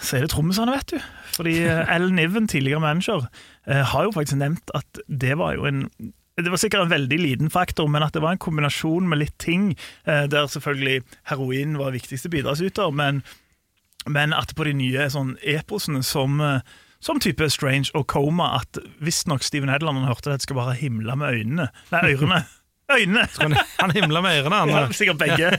[0.00, 1.00] Så er det trommisene, vet du.
[1.36, 3.26] Fordi eh, Niven, tidligere manager,
[3.66, 5.88] eh, har jo faktisk nevnt at det var jo en
[6.38, 9.34] det var sikkert en veldig liten faktor, men at det var en kombinasjon med litt
[9.42, 9.72] ting,
[10.06, 13.24] eh, der selvfølgelig heroin var viktigste bidragsyter, men,
[14.06, 16.60] men at på de nye sånn eposene som, eh,
[17.02, 21.18] som type Strange og Coma, at visstnok Steven Hedland han hørte det, skal bare himle
[21.18, 21.68] med øynene.
[21.90, 22.44] Nei, ørene.
[22.92, 23.26] Øynene!
[23.42, 24.72] Han, han himla med ørene, han.
[24.72, 25.52] Ja, sikkert begge.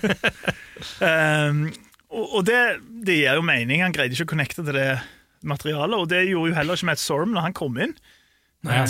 [1.49, 1.67] um,
[2.09, 2.61] og og det,
[3.05, 3.83] det gir jo mening.
[3.85, 4.91] Han greide ikke å connecte til det
[5.45, 7.93] materialet, og det gjorde jo heller ikke Matt Sorum når han kom inn.
[8.67, 8.81] Nei,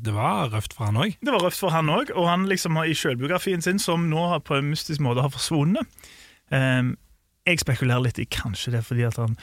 [0.00, 1.18] det var røft for han òg.
[1.20, 4.22] Det var røft for han òg, og han liksom har i sjølbiografien sin, som nå
[4.32, 5.84] har på en mystisk måte har forsvunnet
[6.48, 6.94] um,
[7.44, 9.36] Jeg spekulerer litt i kanskje det er fordi at han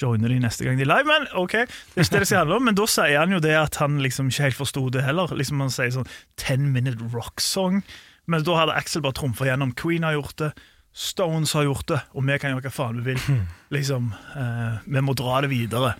[0.00, 2.42] joiner de neste gang de er live, men ok, det er ikke det det skal
[2.42, 2.66] handle om.
[2.68, 5.34] Men da sier han jo det at han liksom ikke helt forsto det heller.
[5.34, 7.82] Liksom Han sier sånn 'ten minute rock song,
[8.26, 9.74] men da hadde Axel bare trumfa gjennom.
[9.74, 10.52] Queen har gjort det.
[10.94, 13.46] Stones har gjort det, og vi kan gjøre hva faen vi vil.
[13.70, 15.96] Liksom, eh, Vi må dra det videre.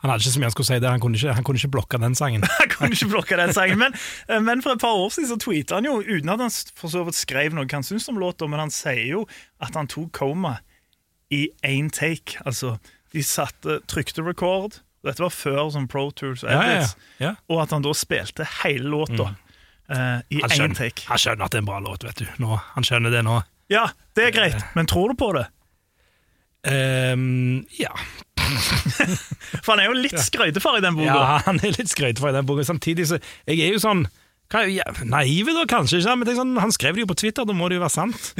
[0.00, 1.74] Han hadde ikke så mye han skulle si det, han kunne ikke, han kunne ikke
[1.74, 2.42] blokke den sangen.
[2.58, 3.92] han kunne ikke blokke den sangen, men,
[4.28, 6.88] eh, men for et par år siden så tweetet han jo, uten at han for
[6.88, 9.26] så vidt skrev noe han syntes om låta, men han sier jo
[9.60, 10.56] at han tok Coma
[11.30, 12.40] i én take.
[12.46, 12.78] Altså,
[13.12, 16.88] de satte, trykte record, dette var før sånn Pro Tours og Ja, ja, ja.
[17.24, 17.30] Ja.
[17.50, 19.30] og at han da spilte hele låta
[19.88, 21.06] eh, i Han, én take.
[21.08, 22.26] han skjønner at det er en bra låt, vet du.
[22.42, 23.40] Nå, han skjønner det nå.
[23.72, 23.86] Ja,
[24.18, 25.46] det er greit, men tror du på det?
[26.68, 27.92] Um, ja.
[29.64, 31.14] For han er jo litt skrøytefar i den boka.
[31.14, 32.64] ja, han er litt skrøytefar i den boka.
[32.68, 33.18] Samtidig så
[33.48, 34.04] Jeg er jo sånn
[34.50, 37.54] ja, Naive, da, kanskje ikke, men tenk sånn, han skrev det jo på Twitter, da
[37.56, 38.30] må det jo være sant.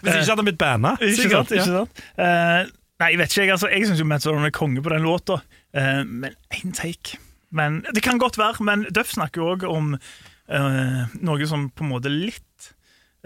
[0.00, 0.94] Hvis ikke hadde han blitt banna.
[1.02, 1.54] Ikke sant?
[1.56, 2.04] Ikke sant?
[2.14, 2.68] Uh,
[3.02, 3.42] nei, jeg vet ikke.
[3.42, 7.18] Jeg, altså, jeg syns Matt Sorum er konge på den låta, uh, men én take
[7.50, 11.82] men, Det kan godt være, men Duff snakker jo òg om uh, noe som på
[11.82, 12.70] en måte litt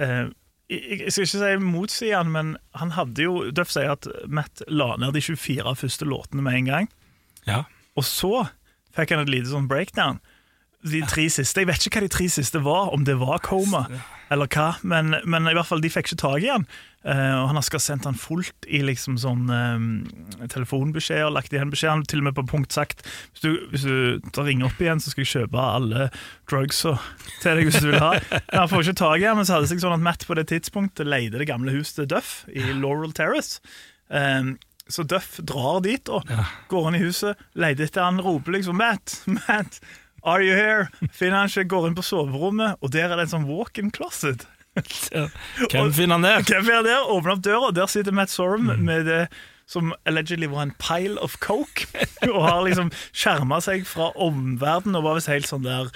[0.01, 0.33] uh,
[0.73, 4.95] jeg skal ikke si motsi han, men han hadde jo Duff sier at Matt la
[4.97, 6.89] ned de 24 første låtene med en gang.
[7.45, 7.65] Ja.
[8.01, 8.47] Og så
[8.97, 10.23] fikk han et lite sånn breakdown.
[10.85, 11.63] De tre siste.
[11.63, 13.87] Jeg vet ikke hva de tre siste var, om det var Coma
[14.33, 16.65] eller hva, men, men i hvert fall de fikk ikke tak i han.
[17.05, 21.53] Uh, og han har skal ha sendt han fullt i liksom sånn telefonbeskjed, telefonbeskjeder, lagt
[21.53, 21.93] igjen beskjed.
[21.93, 24.81] Han har til og med på punkt sagt hvis du, hvis du tar ringer opp
[24.81, 26.09] igjen, så skal jeg kjøpe alle
[26.51, 26.97] drugsa
[27.43, 28.15] til deg hvis du vil ha.
[28.33, 30.25] Men han får ikke tak i han, men så hadde det seg sånn at Matt
[30.29, 33.61] på det tidspunktet leide det gamle huset til Duff i Laurel Terrace.
[34.09, 34.57] Um,
[34.89, 36.29] så Duff drar dit og
[36.73, 39.81] går inn i huset, leter etter han, roper liksom 'Matt, Matt,
[40.25, 43.35] are you here?' Finner han ikke, går inn på soverommet, og der er det en
[43.37, 44.47] sånn walk-in closet.
[45.71, 46.43] Hvem finner han der?
[46.43, 47.07] Hvem er der?
[47.07, 49.29] Åpner opp døra, og der sitter Matt Sorum med det
[49.71, 51.87] som allegedly var en pile of coke,
[52.27, 55.89] og har liksom skjerma seg fra omverdenen og var visst helt sånn der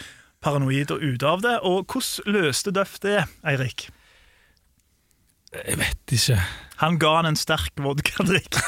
[0.44, 1.58] paranoid og ute av det.
[1.66, 3.88] Og hvordan løste Duff det, Eirik?
[5.52, 6.38] Jeg vet ikke.
[6.78, 8.58] Han ga han en sterk vodkadrikk.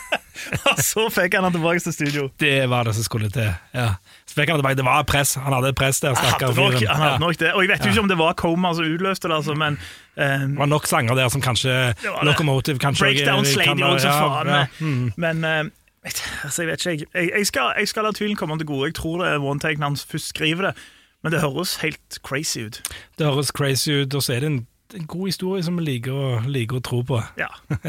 [0.70, 2.28] og så fikk han han tilbake til studio.
[2.40, 3.50] Det var det som skulle til.
[3.74, 3.88] Ja.
[4.30, 4.78] Så fikk han tilbake.
[4.78, 5.34] Det var press.
[5.42, 6.14] Han hadde press der.
[6.14, 7.18] Han hadde nok, han hadde Ja.
[7.18, 7.50] nok det.
[7.52, 9.76] Og jeg vet jo ikke om det var Coma som utløste det, altså, men
[10.16, 11.74] um, Det var nok sanger der som kanskje.
[12.22, 13.44] Locomotive kanskje Breakdown
[13.82, 14.64] jo også ja, faen ja.
[14.80, 15.12] Mm.
[15.16, 15.72] Men um,
[16.06, 18.88] altså, jeg vet ikke, jeg, jeg, skal, jeg skal la tvilen komme til gode.
[18.88, 20.74] Jeg tror det er one take når han først skriver det,
[21.22, 22.80] men det høres helt crazy ut.
[23.18, 24.60] Det høres crazy ut, og så er det en,
[24.94, 27.22] en god historie som vi liker liker å tro på.
[27.40, 27.50] Ja.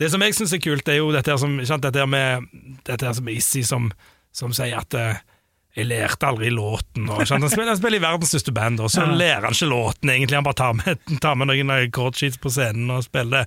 [0.00, 2.08] Det som jeg syns er kult, det er jo dette, her som, sant, dette her
[2.10, 2.48] med
[2.82, 3.84] dette her som Issy som,
[4.34, 5.20] som sier at uh,
[5.78, 7.06] jeg lærte aldri låten.
[7.06, 9.14] Og, han, spiller, han spiller i verdens største band, og så Ja.
[9.14, 10.38] lærer han ikke låten, egentlig.
[10.40, 13.46] Han bare tar med, tar med noen chordsheets på scenen og spiller.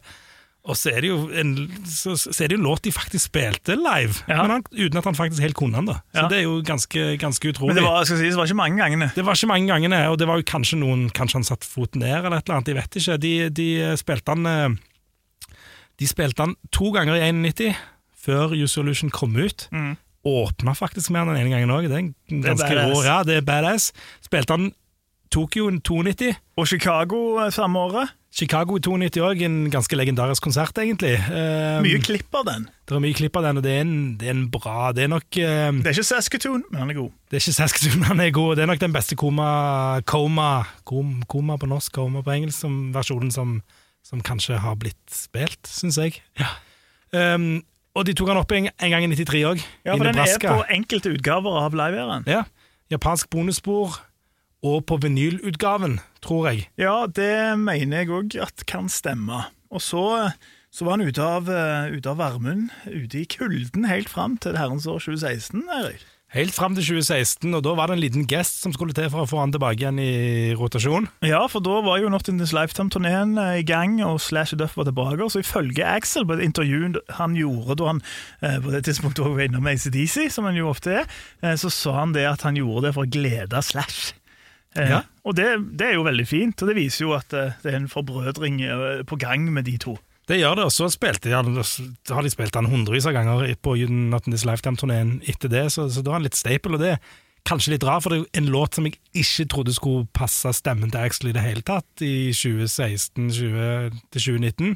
[0.67, 1.51] Og så er det jo en,
[1.87, 4.41] så, så er det jo en låt de faktisk spilte live, Ja.
[4.43, 5.85] men han, uten at han faktisk helt kunne den.
[5.87, 5.93] da.
[6.11, 6.27] Så Ja.
[6.27, 7.73] det er jo ganske, ganske utrolig.
[7.75, 9.07] Men det var, sies, det var ikke mange gangene.
[9.15, 12.03] Det var ikke mange gangene, og det var jo kanskje noen Kanskje han satte foten
[12.03, 13.17] ned, eller et eller annet, jeg vet ikke.
[13.23, 14.75] De, de spilte han eh,
[15.99, 17.73] De spilte han to ganger i 91,
[18.27, 19.69] før You Solution kom ut.
[19.71, 19.95] Mm.
[20.27, 22.91] Åpna faktisk med han den ene gangen òg, det er en ganske badass.
[22.97, 23.93] rå Ja, det er badass.
[24.21, 24.73] Spilte han
[25.31, 28.11] Tokyo i 92, Og Chicago eh, samme året.
[28.37, 31.15] Chicago i 92 òg, en ganske legendarisk konsert, egentlig.
[31.25, 32.67] Um, Mye klipp av den.
[32.85, 35.07] Det er mye klipp av den, og det er en, det er en bra Det
[35.07, 37.15] er nok um, Det er ikke Saskatoon, men han er god.
[37.25, 38.51] Det er ikke Saskatoon han er god.
[38.59, 39.47] Det er nok den beste koma,
[40.05, 40.49] koma,
[40.85, 43.57] kom, koma på norsk, koma på engelsk, som versjonen som,
[44.05, 46.21] som kanskje har blitt spilt, syns jeg.
[47.15, 47.63] Um,
[47.97, 50.37] og de tok han opp en, en gang i 93 òg, Ja, for den er
[50.45, 52.29] på enkelte utgaver av liveæren.
[52.29, 52.45] Ja,
[52.93, 53.97] Japansk bonusspor,
[54.65, 56.67] og på vinylutgaven, tror jeg.
[56.81, 59.45] Ja, det mener jeg òg at kan stemme.
[59.69, 60.03] Og så,
[60.73, 64.57] så var han ute av, eh, ute av varmen, ute i kulden, helt fram til
[64.57, 66.05] herrens år 2016, Erik.
[66.35, 69.23] Helt fram til 2016, og da var det en liten gest som skulle til for
[69.23, 71.07] å få han tilbake igjen i rotasjon.
[71.23, 74.75] Ja, for da var jo Not In This Lifetime-turneen eh, i gang, og Slash Duff
[74.75, 75.29] var tilbake.
[75.31, 78.03] Så ifølge Axel, på et intervju han gjorde da han
[78.41, 82.15] eh, på det tidspunktet var innom ACDC, som han jo ofte er, så sa han
[82.17, 84.11] det at han gjorde det for å glede Slash.
[84.77, 85.01] Eh, Ja.
[85.27, 85.47] Og det,
[85.79, 88.61] det er jo veldig fint, og det viser jo at eh, det er en forbrødring
[88.63, 89.97] eh, på gang med de to.
[90.27, 91.35] Det gjør det, og så spilte de,
[92.07, 95.65] da har de spilt han hundrevis av ganger på Not In This Lifetime-turneen etter det,
[95.71, 96.99] så, så da er han litt staple, og det er
[97.47, 100.51] kanskje litt rart, for det er jo en låt som jeg ikke trodde skulle passe
[100.57, 104.73] stemmen til Axel i det hele tatt i 2016 20, til 2019.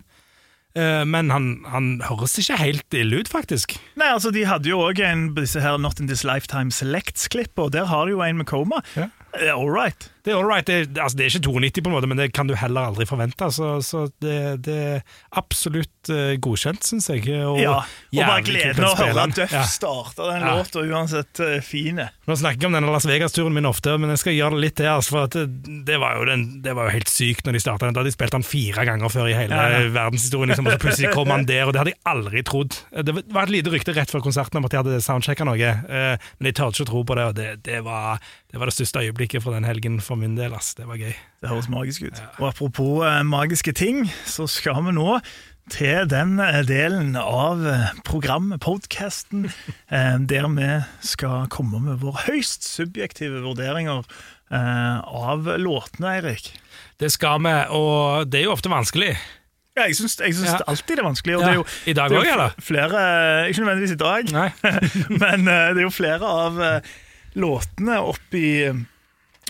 [0.80, 3.76] Eh, Men han, han høres ikke helt ille ut, faktisk.
[4.00, 7.74] Nei, altså De hadde jo òg en disse her Not In This Lifetime Selects-klipp, og
[7.76, 8.80] der har de jo en med Coma.
[8.96, 9.10] Ja.
[9.34, 10.10] Det er all right.
[10.22, 12.28] Det er all right, det, altså, det er ikke 92 på en måte, men det
[12.36, 13.48] kan du heller aldri forvente.
[13.56, 14.36] Så, så det,
[14.68, 15.00] det er
[15.40, 17.24] absolutt eh, godkjent, syns jeg.
[17.48, 19.24] Og Ja, og bare gleden av å høre.
[19.34, 19.64] Duff Ja.
[19.66, 20.52] starte den Ja.
[20.60, 22.06] låta, uansett uh, fine.
[22.30, 24.76] Nå snakker jeg om denne Las Vegas-turen min ofte, men jeg skal gjøre det litt
[24.78, 24.92] til.
[24.92, 25.48] Altså, for det,
[25.90, 27.98] det, var jo den, det var jo helt sykt når de starta den.
[27.98, 30.84] Da hadde de spilt den fire ganger før i hele Ja, verdenshistorien, liksom, og så
[30.86, 32.78] plutselig kom han der, og det hadde jeg aldri trodd.
[32.94, 36.30] Det var et lite rykte rett før konserten om at de hadde soundchecka noe, eh,
[36.38, 38.76] men jeg tør ikke å tro på det, og det, det, var, det var det
[38.76, 40.54] største øyeblikket fra den helgen for min del.
[40.54, 40.74] ass.
[40.76, 41.14] Det var gøy.
[41.42, 42.20] Det høres magisk ut.
[42.40, 45.20] Og apropos eh, magiske ting, så skal vi nå
[45.72, 49.46] til den eh, delen av eh, programmet, podkasten,
[50.32, 50.70] der vi
[51.06, 54.04] skal komme med våre høyst subjektive vurderinger
[54.52, 56.52] eh, av låtene, Eirik.
[57.00, 59.14] Det skal vi, og det er jo ofte vanskelig.
[59.78, 60.60] Ja, jeg syns, jeg syns Ja.
[60.68, 61.38] alltid det er vanskelig.
[61.38, 62.58] Og Ja, det er jo, i dag jo eller?
[62.60, 63.06] Flere,
[63.48, 64.28] ikke nødvendigvis i dag,
[65.24, 66.60] men det er jo flere av
[67.40, 68.02] låtene
[68.38, 68.50] i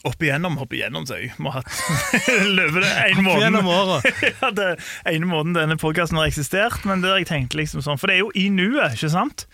[0.02, 1.28] opp igjennom, hopp igjennom seg.
[1.38, 1.74] Vi har hatt
[2.58, 3.44] løpet en måned.
[3.44, 4.24] Gjennom året.
[4.42, 4.72] ja, det
[5.12, 8.18] ene måneden denne podkasten har eksistert, men det har jeg tenkt liksom sånn For det
[8.18, 9.46] er jo i nuet, ikke sant?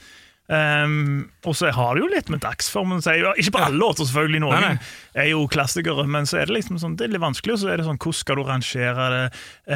[0.48, 3.16] Um, og så har det jo litt med dagsformen å.
[3.20, 4.40] Ja, Ikke på alle låter, selvfølgelig.
[4.46, 4.92] Noen Nei, nei.
[5.20, 7.58] er jo klassikere, men så er det liksom sånn, det er litt vanskelig.
[7.58, 9.24] Og så er det sånn, hvordan skal du rangere det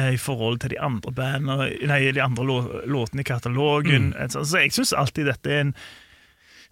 [0.00, 2.56] eh, i forhold til de andre bandene, nei, de andre lå,
[2.88, 4.14] låtene i katalogen?
[4.16, 4.32] Mm.
[4.32, 5.74] Så jeg syns alltid dette er en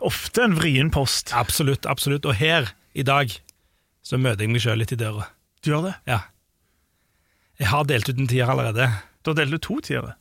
[0.07, 1.33] ofte en vrien post.
[1.37, 2.27] Absolutt, absolutt.
[2.29, 3.33] Og her i dag,
[4.03, 5.29] så møter jeg meg sjøl litt i døra.
[5.61, 5.95] Du gjør det?
[6.09, 6.21] Ja.
[7.61, 8.89] Jeg har delt ut en tier allerede.
[9.21, 10.17] Du har delt ut to tiere.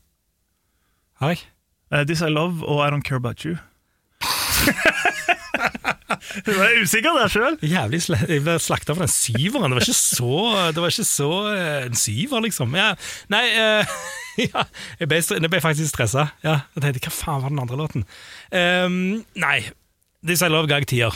[1.23, 1.45] Har jeg?
[1.89, 3.57] Uh, This I Love og I Don't Care About You.
[6.45, 7.55] du var usikker der sjøl.
[7.63, 9.71] Jævlig Jeg ble slakta for den syveren.
[9.71, 10.33] Det var ikke så,
[10.75, 12.75] det var ikke så eh, en syver, liksom.
[12.77, 12.91] Ja.
[13.31, 13.95] Nei, eh,
[14.45, 14.65] ja,
[14.99, 16.29] jeg ble, jeg ble faktisk stressa.
[16.45, 18.07] Ja, jeg tenkte, hva faen var den andre låten?
[18.51, 18.99] Um,
[19.39, 19.59] nei,
[20.25, 21.15] This I Love ga jeg tier.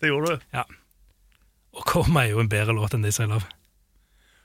[0.00, 0.48] Det gjorde du.
[0.56, 0.64] Ja.
[1.74, 3.48] Og Koma er jo en bedre låt enn This I Love.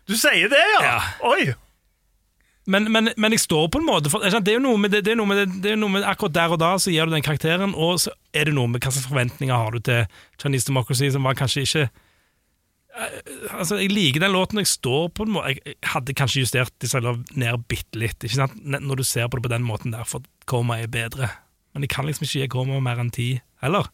[0.09, 0.83] Du sier det, ja?
[0.85, 0.99] Ja.
[1.29, 1.51] Oi!
[2.69, 5.01] Men, men, men jeg står på en måte for, Det er jo noe med, det,
[5.07, 7.25] det noe med, det, det noe med Akkurat der og da så gir du den
[7.25, 10.05] karakteren, og så er det noe med hva slags forventninger har du til
[10.41, 11.87] Chinese Democracy, som var kanskje ikke
[13.55, 17.23] Altså, Jeg liker den låten, jeg står på en måte Jeg hadde kanskje justert Love
[17.39, 18.57] ned bitte litt, ikke sant?
[18.63, 21.29] Når du ser på det på den måten der, for Koma er bedre.
[21.73, 23.29] Men jeg kan liksom ikke gi Koma mer enn ti
[23.63, 23.87] heller.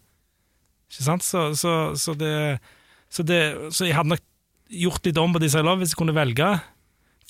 [0.89, 1.25] Ikke sant?
[1.25, 2.59] Så, så, så det
[3.09, 3.41] så, det,
[3.71, 4.23] så jeg hadde nok
[4.73, 6.47] gjort litt om på I Love hvis jeg kunne velge.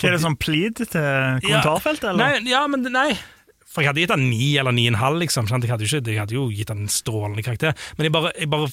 [0.04, 2.40] Er det sånn plead til kommentarfeltet, eller?
[2.40, 3.12] Nei, ja, men nei.
[3.76, 5.48] For jeg hadde gitt den ni eller ni og en halv, liksom.
[5.52, 7.76] Jeg hadde, ikke, jeg hadde jo gitt den en strålende karakter.
[7.98, 8.72] Men jeg bare, jeg bare,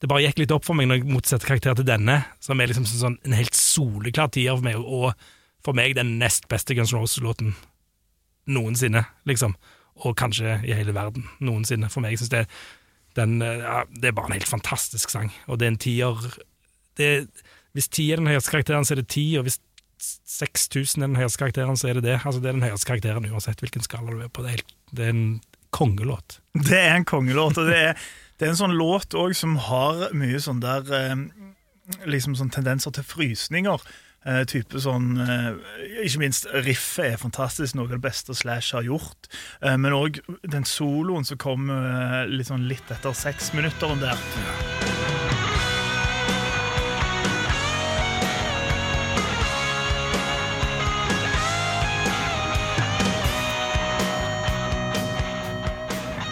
[0.00, 2.70] det bare gikk litt opp for meg når jeg motsetter karakter til denne, som er
[2.70, 5.12] liksom sånn, en helt soleklar tier for meg, og
[5.64, 7.52] for meg den nest beste Guns N' Roses-låten
[8.50, 9.54] noensinne, liksom.
[10.00, 11.90] Og kanskje i hele verden noensinne.
[11.92, 12.46] For meg synes det,
[13.18, 16.30] den, ja, det er bare en helt fantastisk sang, og det er en tier
[16.98, 17.10] det,
[17.76, 19.60] Hvis ti er den høyeste karakteren, så er det ti, og hvis
[20.00, 22.16] 6000 er den høyeste karakteren, så er det det.
[22.24, 24.42] Altså, det er den høyeste karakteren uansett hvilken skala du er på.
[24.42, 25.26] Det er, helt, det er en
[25.74, 26.40] kongelåt.
[26.54, 28.04] Det er en kongelåt, og det er,
[28.38, 31.16] det er en sånn låt òg som har mye sånn der eh,
[32.06, 33.82] Liksom sånn tendenser til frysninger.
[34.28, 35.54] Eh, type sånn eh,
[36.04, 39.30] Ikke minst riffet er fantastisk, noe av det beste Slash har gjort.
[39.64, 44.89] Men òg den soloen som kommer eh, litt, sånn litt etter seks minutter der.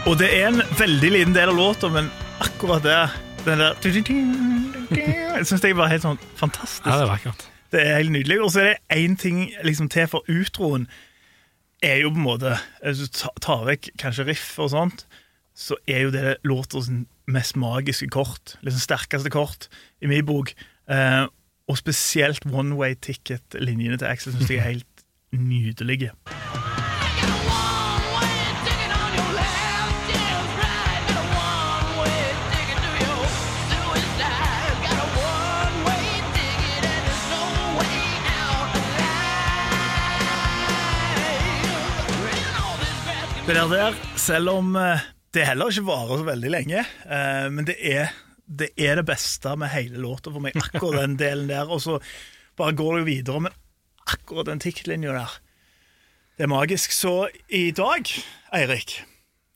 [0.08, 2.06] Og det er en veldig liten del av låta, men
[2.40, 3.10] akkurat der
[3.44, 3.76] den der
[4.96, 6.86] Jeg syns det var helt sånn fantastisk.
[6.88, 7.44] Ja, det er vakkert.
[7.68, 8.38] Det er helt nydelig.
[8.40, 10.88] Og så er det én ting liksom, til for utroen.
[11.84, 15.04] Er jo på en måte Hvis du tar vekk kanskje riff og sånt,
[15.54, 16.88] så er jo det låtas
[17.28, 18.56] mest magiske kort.
[18.64, 19.68] Liksom sterkeste kort
[20.00, 20.54] i min bok.
[20.88, 21.26] Eh,
[21.68, 25.04] og spesielt One Way Ticket-linjene til Axel syns jeg er helt
[25.36, 26.16] nydelige.
[43.48, 47.64] Det der, der selv om eh, det heller ikke varer så veldig lenge, eh, men
[47.64, 48.10] det er,
[48.44, 51.72] det er det beste med hele låta for meg, akkurat den delen der.
[51.72, 51.94] Og så
[52.60, 53.56] bare går det jo videre, men
[54.04, 55.38] akkurat den tikklinja der,
[56.36, 56.92] det er magisk.
[56.92, 58.12] Så i dag,
[58.52, 58.98] Eirik,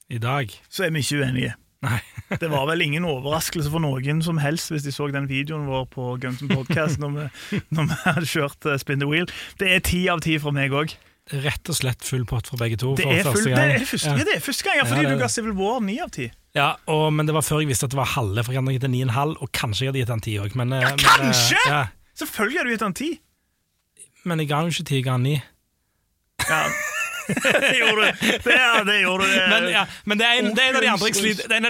[0.09, 0.57] I dag.
[0.73, 1.53] så er vi ikke uenige.
[1.85, 2.01] Nei.
[2.41, 5.85] Det var vel ingen overraskelse for noen som helst hvis de så den videoen vår
[5.93, 7.31] på Guns N' Podcast når vi,
[7.77, 9.29] når vi hadde kjørt eh, Spin the Wheel.
[9.61, 10.97] Det er ti av ti fra meg òg.
[11.31, 12.97] Rett og slett full pott for begge to.
[12.99, 14.17] Det, er full- det er første, Ja.
[14.19, 15.29] ja, det er første gang, ja, fordi Ja, det du ga.
[15.29, 16.31] Civil War ni av ti.
[16.55, 18.73] Ja, og, men det var før jeg visste at det var halve, for jeg hadde
[18.75, 20.57] gitt den ni og kanskje jeg hadde gitt den 10 òg.
[20.57, 21.61] Men, eh, men, eh, Kanskje!
[21.67, 21.87] Ja,
[22.19, 23.21] Selvfølgelig har du gitt han ti.
[24.25, 25.43] men jeg ga den jo ikke 10, jeg ga den 9.
[26.51, 26.63] Ja.
[27.33, 28.27] det gjorde du.
[28.45, 29.37] Det, ja, det gjorde du.
[29.49, 31.57] Men, ja, men det, er en, det, er en av de andre jeg sliter, er
[31.63, 31.65] en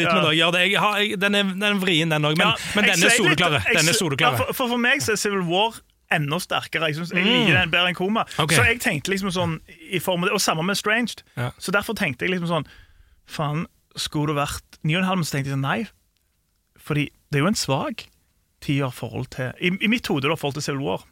[0.00, 0.14] litt Ja.
[0.16, 0.36] med.
[0.38, 2.84] Ja, det, jeg har, jeg, den, er, den er vrien, den òg, men, Ja, men
[2.88, 5.76] Den er Ja, for, for, for meg så er Civil War
[6.12, 6.90] enda sterkere.
[6.90, 8.26] Jeg, synes, jeg liker den bedre enn Koma.
[8.38, 8.58] Okay.
[8.58, 9.56] Så jeg tenkte liksom sånn
[9.90, 11.24] i form av det, Og samme med Stranged.
[11.36, 11.50] Ja.
[11.58, 12.68] Så derfor tenkte jeg liksom sånn
[13.26, 13.64] Faen,
[13.98, 15.80] skulle det vært 9,5, men så tenkte jeg sånn nei.
[16.78, 18.06] Fordi det er jo en svak
[18.62, 21.02] tier forhold til I, i mitt hode da, forhold til Civil War.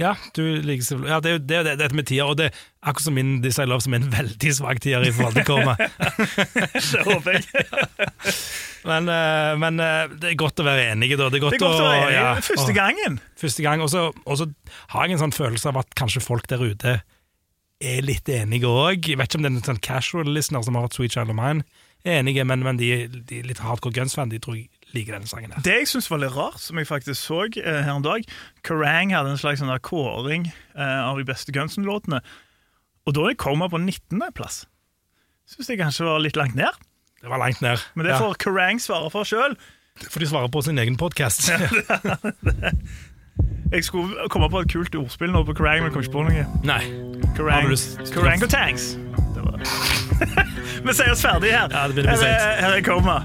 [0.00, 2.48] Ja, du liker Civil Ja, det er jo det, det, dette med tier, og det
[2.48, 5.46] er akkurat som min I Love, som er en veldig svak tier i forhold til
[5.46, 5.76] Koma.
[6.92, 7.44] Det håper jeg.
[8.84, 11.28] Men, eh, men eh, det er godt å være enige, da.
[11.30, 12.18] Det er godt, Det er godt å være enige.
[12.18, 13.20] ja, Første å- gangen.
[13.38, 13.80] Første gang.
[13.84, 14.52] Og så
[14.94, 16.96] har jeg en sånn følelse av at kanskje folk der ute
[17.82, 19.06] er litt enige òg.
[19.08, 21.30] Jeg vet ikke om det er en sånn casual listener som har hatt Sweet Child
[21.30, 21.64] of Mine,
[22.04, 25.52] er enige, men, men de, de litt hardcore Guns-fan, de tror jeg liker denne sangen.
[25.54, 25.62] her.
[25.62, 28.26] Det jeg syns var litt rart, som jeg faktisk så eh, her en dag
[28.66, 32.18] Kerrang hadde en slags sånn kåring eh, av de beste Gunsen-låtene.
[33.06, 34.64] Og da er Coma på 19.-plass.
[35.46, 36.70] Syns jeg kanskje var litt langt ned.
[37.22, 37.78] Det var langt ned.
[37.94, 39.56] Men det Ja, får Kerrang svare for sjøl.
[40.10, 41.50] For de svarer på sin egen podkast.
[43.72, 46.24] Jeg skulle komme på et kult ordspill nå på Kerrang, men jeg kom ikke på
[46.26, 46.46] noe.
[46.66, 46.82] Nei.
[47.36, 47.70] Kerrang,
[48.12, 48.90] Kerrang og Tanks.
[49.36, 49.62] Det var...
[50.86, 51.70] Vi sier oss ferdig her.
[51.70, 53.20] Ja, det blir det her, er, her er Coma.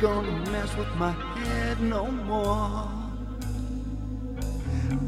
[0.00, 2.90] gonna mess with my head no more.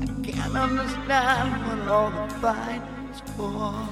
[0.00, 2.82] I can't understand what all the fight
[3.12, 3.86] is for.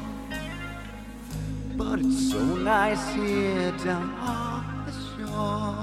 [1.77, 5.77] But it's so nice here down off the shore.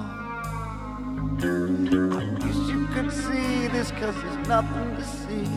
[2.12, 5.48] I wish you could see this, cause there's nothing to see.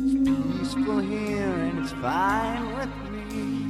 [0.00, 3.67] It's peaceful here and it's fine with me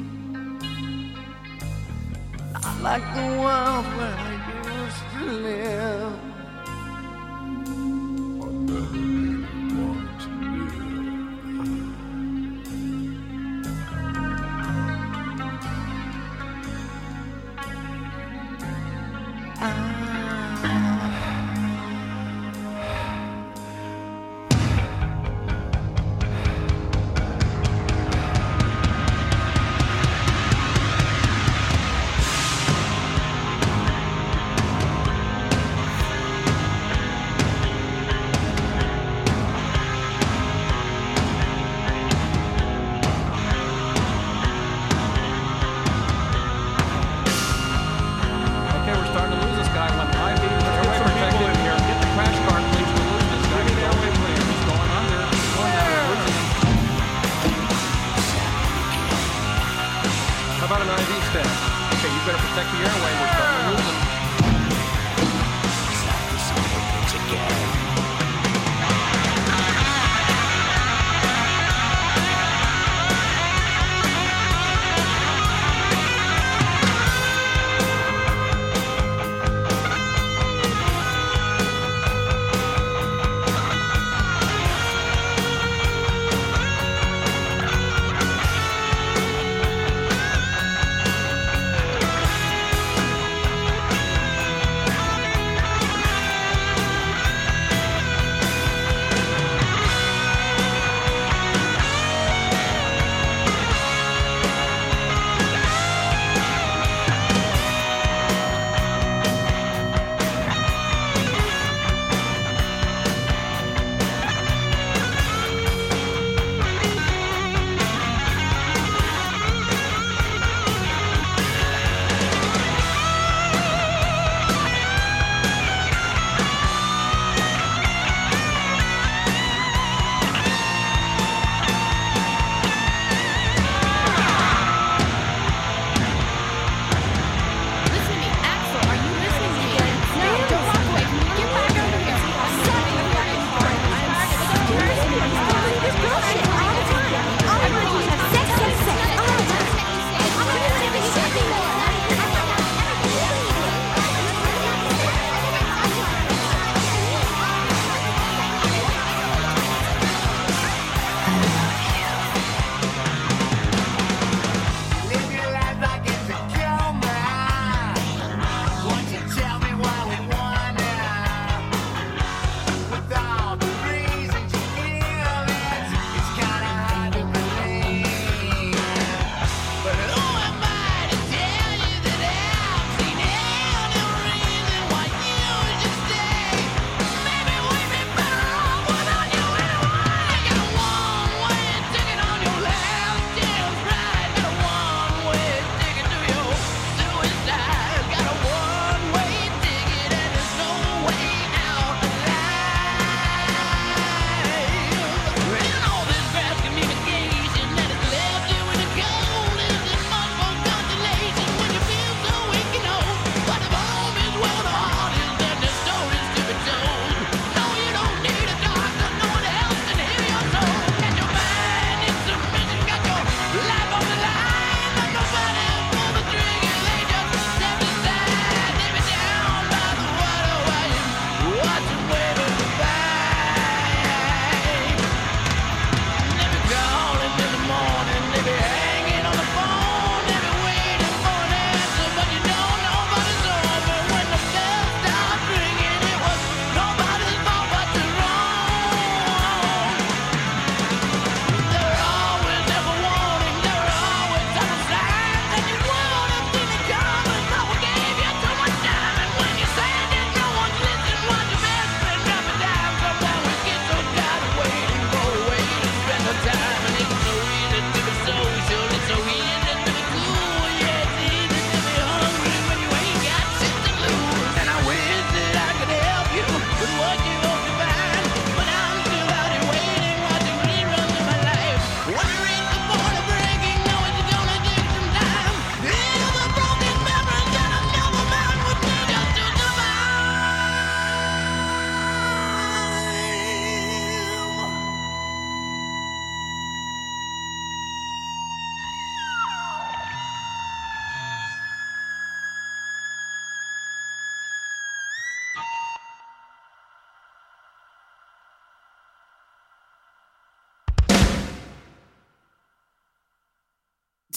[2.83, 6.28] like the world where I used to live.